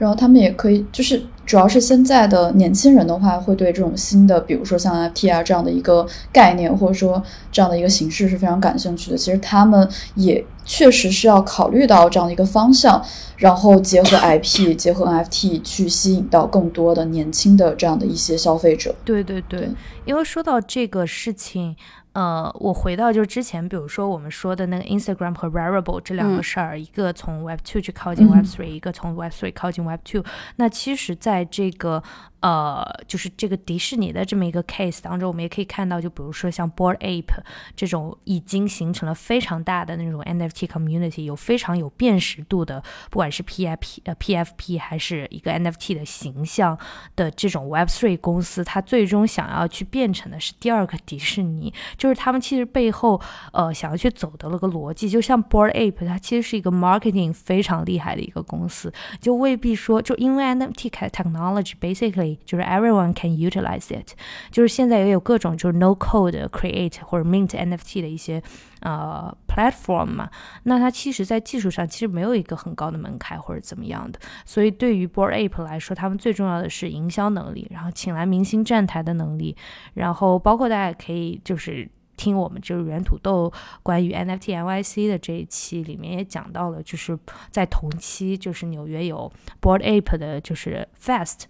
[0.00, 7.22] 然后他们也可以，就是主要是现在的年轻人的话，会对这种新的，比如说像 NFT 啊这样的一个概念，或者说
[7.52, 9.16] 这样的一个形式是非常感兴趣的。
[9.18, 13.04] 其实他们也确实是要考虑到这样的一个方向，
[13.36, 18.94] 然后结合 IP、结合 NFT 去吸引到更多的年轻的这样的一些消费者。
[19.04, 19.68] 对对对，
[20.06, 21.76] 因为说到这个事情。
[22.12, 30.24] 呃，我回到就是之前，比如说我们说的那个 Instagram 和 Rarible 这两个事儿，一个从 Web Two 去靠近 Web Three，一个从 Web Three 靠近 Web Two。
[30.56, 32.02] 那其实，在这个
[32.40, 37.38] 呃，就是这个迪士尼的这么一个 case 当中，我们也可以看到，就比如说像 Board Ape
[37.76, 46.78] 这种已经形成了非常大的那种 NFT community，有非常有辨识度的，不管是 PFP 呃 PFP 还是一个 NFT 的形象
[47.14, 53.20] 的这种 Web3 公司，它最终想要去变成的是第二个迪士尼，就是他们其实背后
[53.52, 62.29] 呃想要去走的那个逻辑，就像 Board Ape，它其实是一个 marketing 非常厉害的一个公司，就未必说就因为 NFT technology basically。
[62.44, 64.14] 就是 everyone can utilize it，
[64.50, 68.42] 就是现在也有各种就是 no code create 或者 mint NFT 的一些
[68.80, 70.30] 呃 platform 嘛，
[70.64, 79.56] 那它其实在技术上其实没有一个很高的门槛或者怎么样的，所以对于 Board Ape 来说，他们最重要的是营销能力，然后请来明星站台的能力，
[79.94, 83.50] 然后包括大家可以就是听我们就是原土豆
[83.82, 87.18] 关于 NFT NYC 的这一期里面也讲到了，就是
[87.50, 91.44] 在同期就是纽约有 Board Ape 的就是 Fest。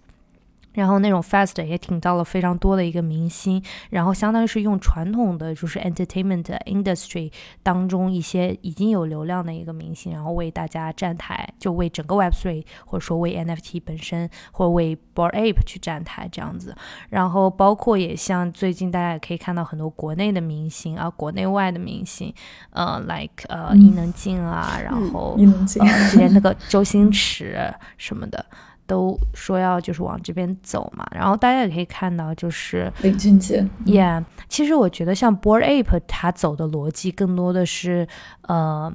[0.73, 16.75] 然后那种 fast 也挺到了非常多的一个明星，然后相当于是用传统的就是 entertainment industry 当中一些已经有流量的一个明星，然后为大家站台，就为整个 Web3 或者说为 NFT 本身或者为 Bored Ape 去站台这样子。
[17.09, 22.33] 然后包括也像最近大家也可以看到很多国内的明星啊，国内外的明星，
[22.69, 27.57] 呃，like 呃伊能静啊，然后呃之前那个周星驰
[27.97, 28.45] 什么的。
[28.91, 38.05] 都说要就是往这边走嘛，然后大家也可以看到，就是林俊杰，Yeah，其实我觉得像 Board Ape 它走的逻辑更多的是
[38.41, 38.91] 呃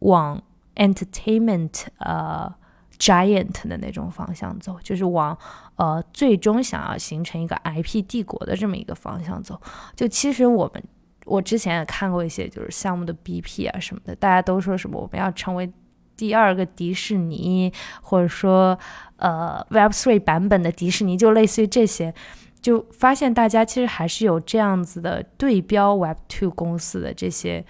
[0.00, 0.42] 往
[0.76, 2.54] entertainment 呃
[2.98, 5.38] giant 的那种方向走，就是往
[5.76, 9.58] 呃最终想要形成一个 IP 帝国的这么一个方向走。
[9.96, 10.84] 就其实我们
[11.24, 15.72] 我之前也看过一些就是项目的 BP 啊什么的，大家都说什么我们要成为。
[16.18, 18.76] 第二个迪士尼，或者说，
[19.16, 22.12] 呃，Web Three 版本的迪士尼，就类似于这些，
[22.60, 27.64] 就发现大家其实还是有这样子的对标 Web Two 公司的这些，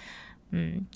[0.50, 0.86] 嗯，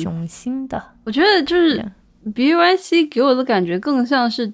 [0.00, 0.80] 雄心的。
[1.04, 1.84] 我觉得就是
[2.32, 4.52] B Y C 给我的感觉更像是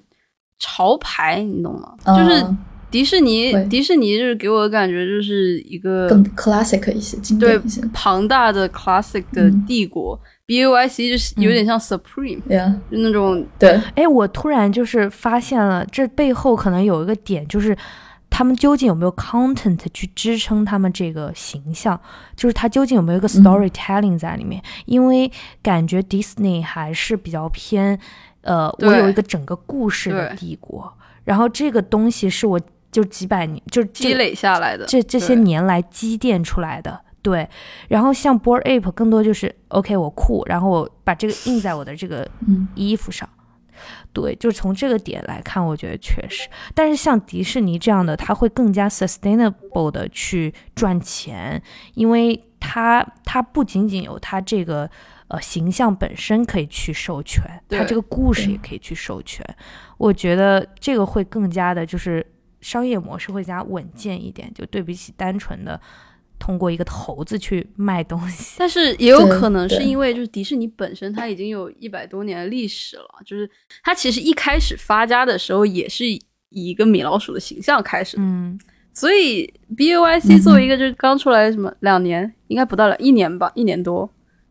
[0.57, 1.95] 潮牌，你懂吗？
[2.03, 2.43] 就是
[2.89, 7.61] 迪士尼，迪士尼就是给我的感觉就是一个更 classic 一些，对
[7.93, 10.19] 庞大的 classic 的帝国。
[10.49, 13.79] B U I C 就是有点像 Supreme，就那种对。
[13.93, 17.77] 哎，我突然就是发现了，这背后可能有一个点，就是
[18.31, 22.01] 他们究竟有没有 content 去支撑他们这个形象，
[22.35, 24.59] 就是他究竟有没有一个 storytelling 在里面？
[24.87, 25.31] 因为
[25.61, 27.99] 感觉 Disney 还是比较偏，
[28.41, 30.91] 呃，我有一个整个故事的帝国，
[31.25, 32.59] 然后这个东西是我
[32.91, 37.01] 就几百年就积累下来的，这这些年来积淀出来的。
[37.21, 37.47] 对，
[37.87, 42.27] 然后像 Board Ape 更多就是 OK，我酷，然后我把这个印在我的这个
[42.75, 43.27] 衣服上。
[44.11, 46.49] 对，就是从这个点来看，我觉得确实。
[46.73, 51.61] 但是像迪士尼这样的，它会更加 sustainable 的去赚钱，
[51.93, 54.89] 因为它它不仅仅有它这个
[55.29, 59.45] 呃形象本身可以去授权，它这个故事也可以去授权。
[59.97, 62.25] 我觉得这个会更加的，就是
[62.59, 65.79] 商业模式会加稳健一点，就对比起单纯的。
[66.39, 73.49] 通过一个猴子去卖东西，但是也有可能是因为就是迪士尼本身它已经有一百多年的历史了，就是
[73.83, 76.19] 它其实一开始发家的时候也是以
[76.49, 78.59] 一个米老鼠的形象开始，嗯，
[78.93, 84.09] 所以 B O I C 作为一个就是刚出来什么两年，应该不到了一年吧，一年多。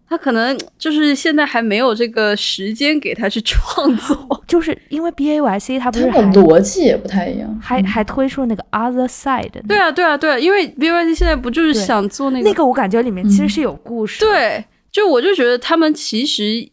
[0.09, 4.17] 他可能就是现在还没有这个时间给他去创作，
[4.49, 9.51] 就是因为 B A Y C 他不是逻辑也不太一样，还还推出了那个 Other Side。
[9.69, 14.21] 对啊，对啊，对啊，因为 B A Y C 现在不就是想做那个那个，我感觉里面其实是有故事。
[14.25, 16.67] 对，就我就觉得他们其实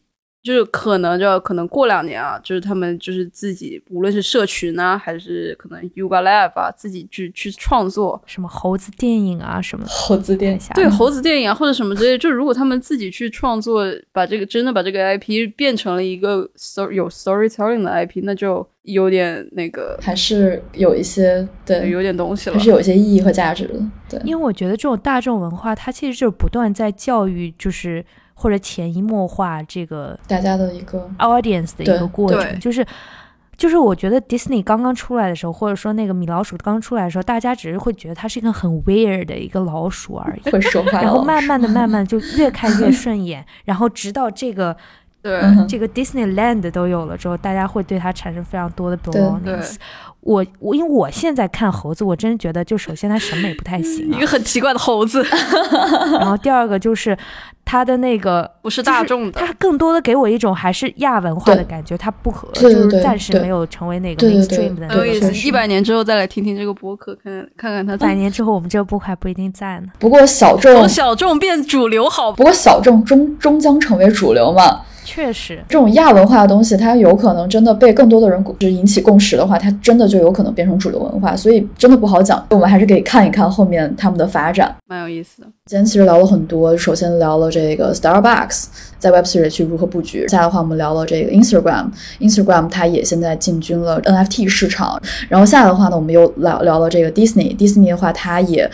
[0.46, 23.74] 就是可能就可能过两年啊，就是他们就是自己，无论是社群啊，还是可能 Yuga Lab 啊，自己去去创作什么猴子电影啊什么的，猴子电影下对猴子电影啊或者什么之类，就如果他们自己去创作，把这个真的把这个 IP 变成了一个 story 有 storytelling 的 IP，那就有点那个，还是有一些对，有点东西了，还是有一些意义和价值的。
[24.08, 28.06] 对，因为我觉得这种大众文化，它其实就是不断在教育，就是。
[28.36, 32.86] 或者潜移默化这个大家的一个 audience 的一个过程，就是
[33.58, 44.76] 就是我觉得 Disney 刚刚出来的时候，或者说那个米老鼠刚出来的时候，大家只是会觉得它是一个很 weird 的一个老鼠而已，会说话，然后慢慢的、慢慢就越看越顺眼， 然后直到这个
[45.26, 49.76] 对这个 Disneyland 都有了之后，大家会对它产生非常多的 belongings。
[50.22, 55.24] 我我因为我现在看猴子，我真觉得就首先它审美不太行，一个很奇怪的猴子，
[56.20, 57.18] 然后第二个就是。
[57.68, 64.96] 它的那个不是大众的，它更多的给我一种还是亚文化的感觉，它不可就是暂时没有成为那个 mainstream 的。
[64.96, 67.18] 有意思，一百年之后再来听听这个播客，
[67.58, 68.06] 看看看它。
[68.06, 69.88] 百年之后，我们这个播客还不一定在呢。
[69.98, 72.32] 不过小众，从小众变主流好。
[72.34, 74.82] 不过小众终终将成为主流嘛。
[75.06, 82.44] 确实，这种亚文化的东西，它有可能真的被更多的人就是引起共识的话，它真的就有可能变成主流文化，所以真的不好讲。
[82.50, 85.48] 我们还是可以看一看后面他们的发展，蛮有意思的。
[85.68, 88.66] 今天其实聊了很多，首先聊了这个 Starbucks
[89.00, 98.70] 在 Web3 去如何布局，下的话我们聊了这个 Instagram，Instagram 它也现在进军了 NFT 市场，然后下的话呢，我们又聊聊了这个 Disney，Disney 的话它也。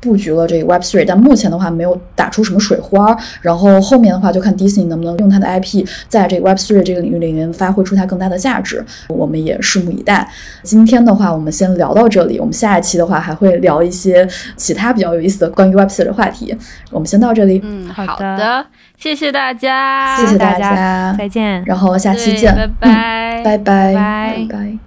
[0.00, 3.16] 布局了这个 Web Three，但目前的话没有打出什么水花。
[3.42, 10.28] 然后后面的话就看 Disney 能不能用它的 IP 在这个 Web Three 这个领域里面发挥出它更大的价值，我们也拭目以待。
[10.62, 14.26] 今天的话我们先聊到这里，我们下一期的话还会聊一些
[14.56, 16.56] 其他比较有意思的关于 Web Three 的话题。
[16.90, 18.66] 我们先到这里，嗯，好的，
[18.98, 24.78] 谢谢大家，谢谢大家，再见，然后下期见，拜拜，拜拜，拜拜。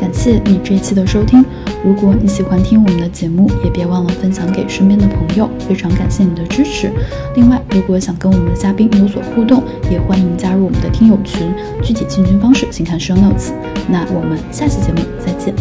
[0.00, 1.44] 感谢你这一期的收听。
[1.84, 5.48] 如果你喜欢听我们的节目，也别忘了分享给身边的朋友。
[5.68, 6.90] 非常感谢你的支持。
[7.36, 11.52] 另外，如果想跟我们的嘉宾有所互动，也欢迎加入我们的听友群。
[11.82, 13.52] 具体进群方式，请看 show notes。
[13.86, 15.54] 那我们下期节目再见。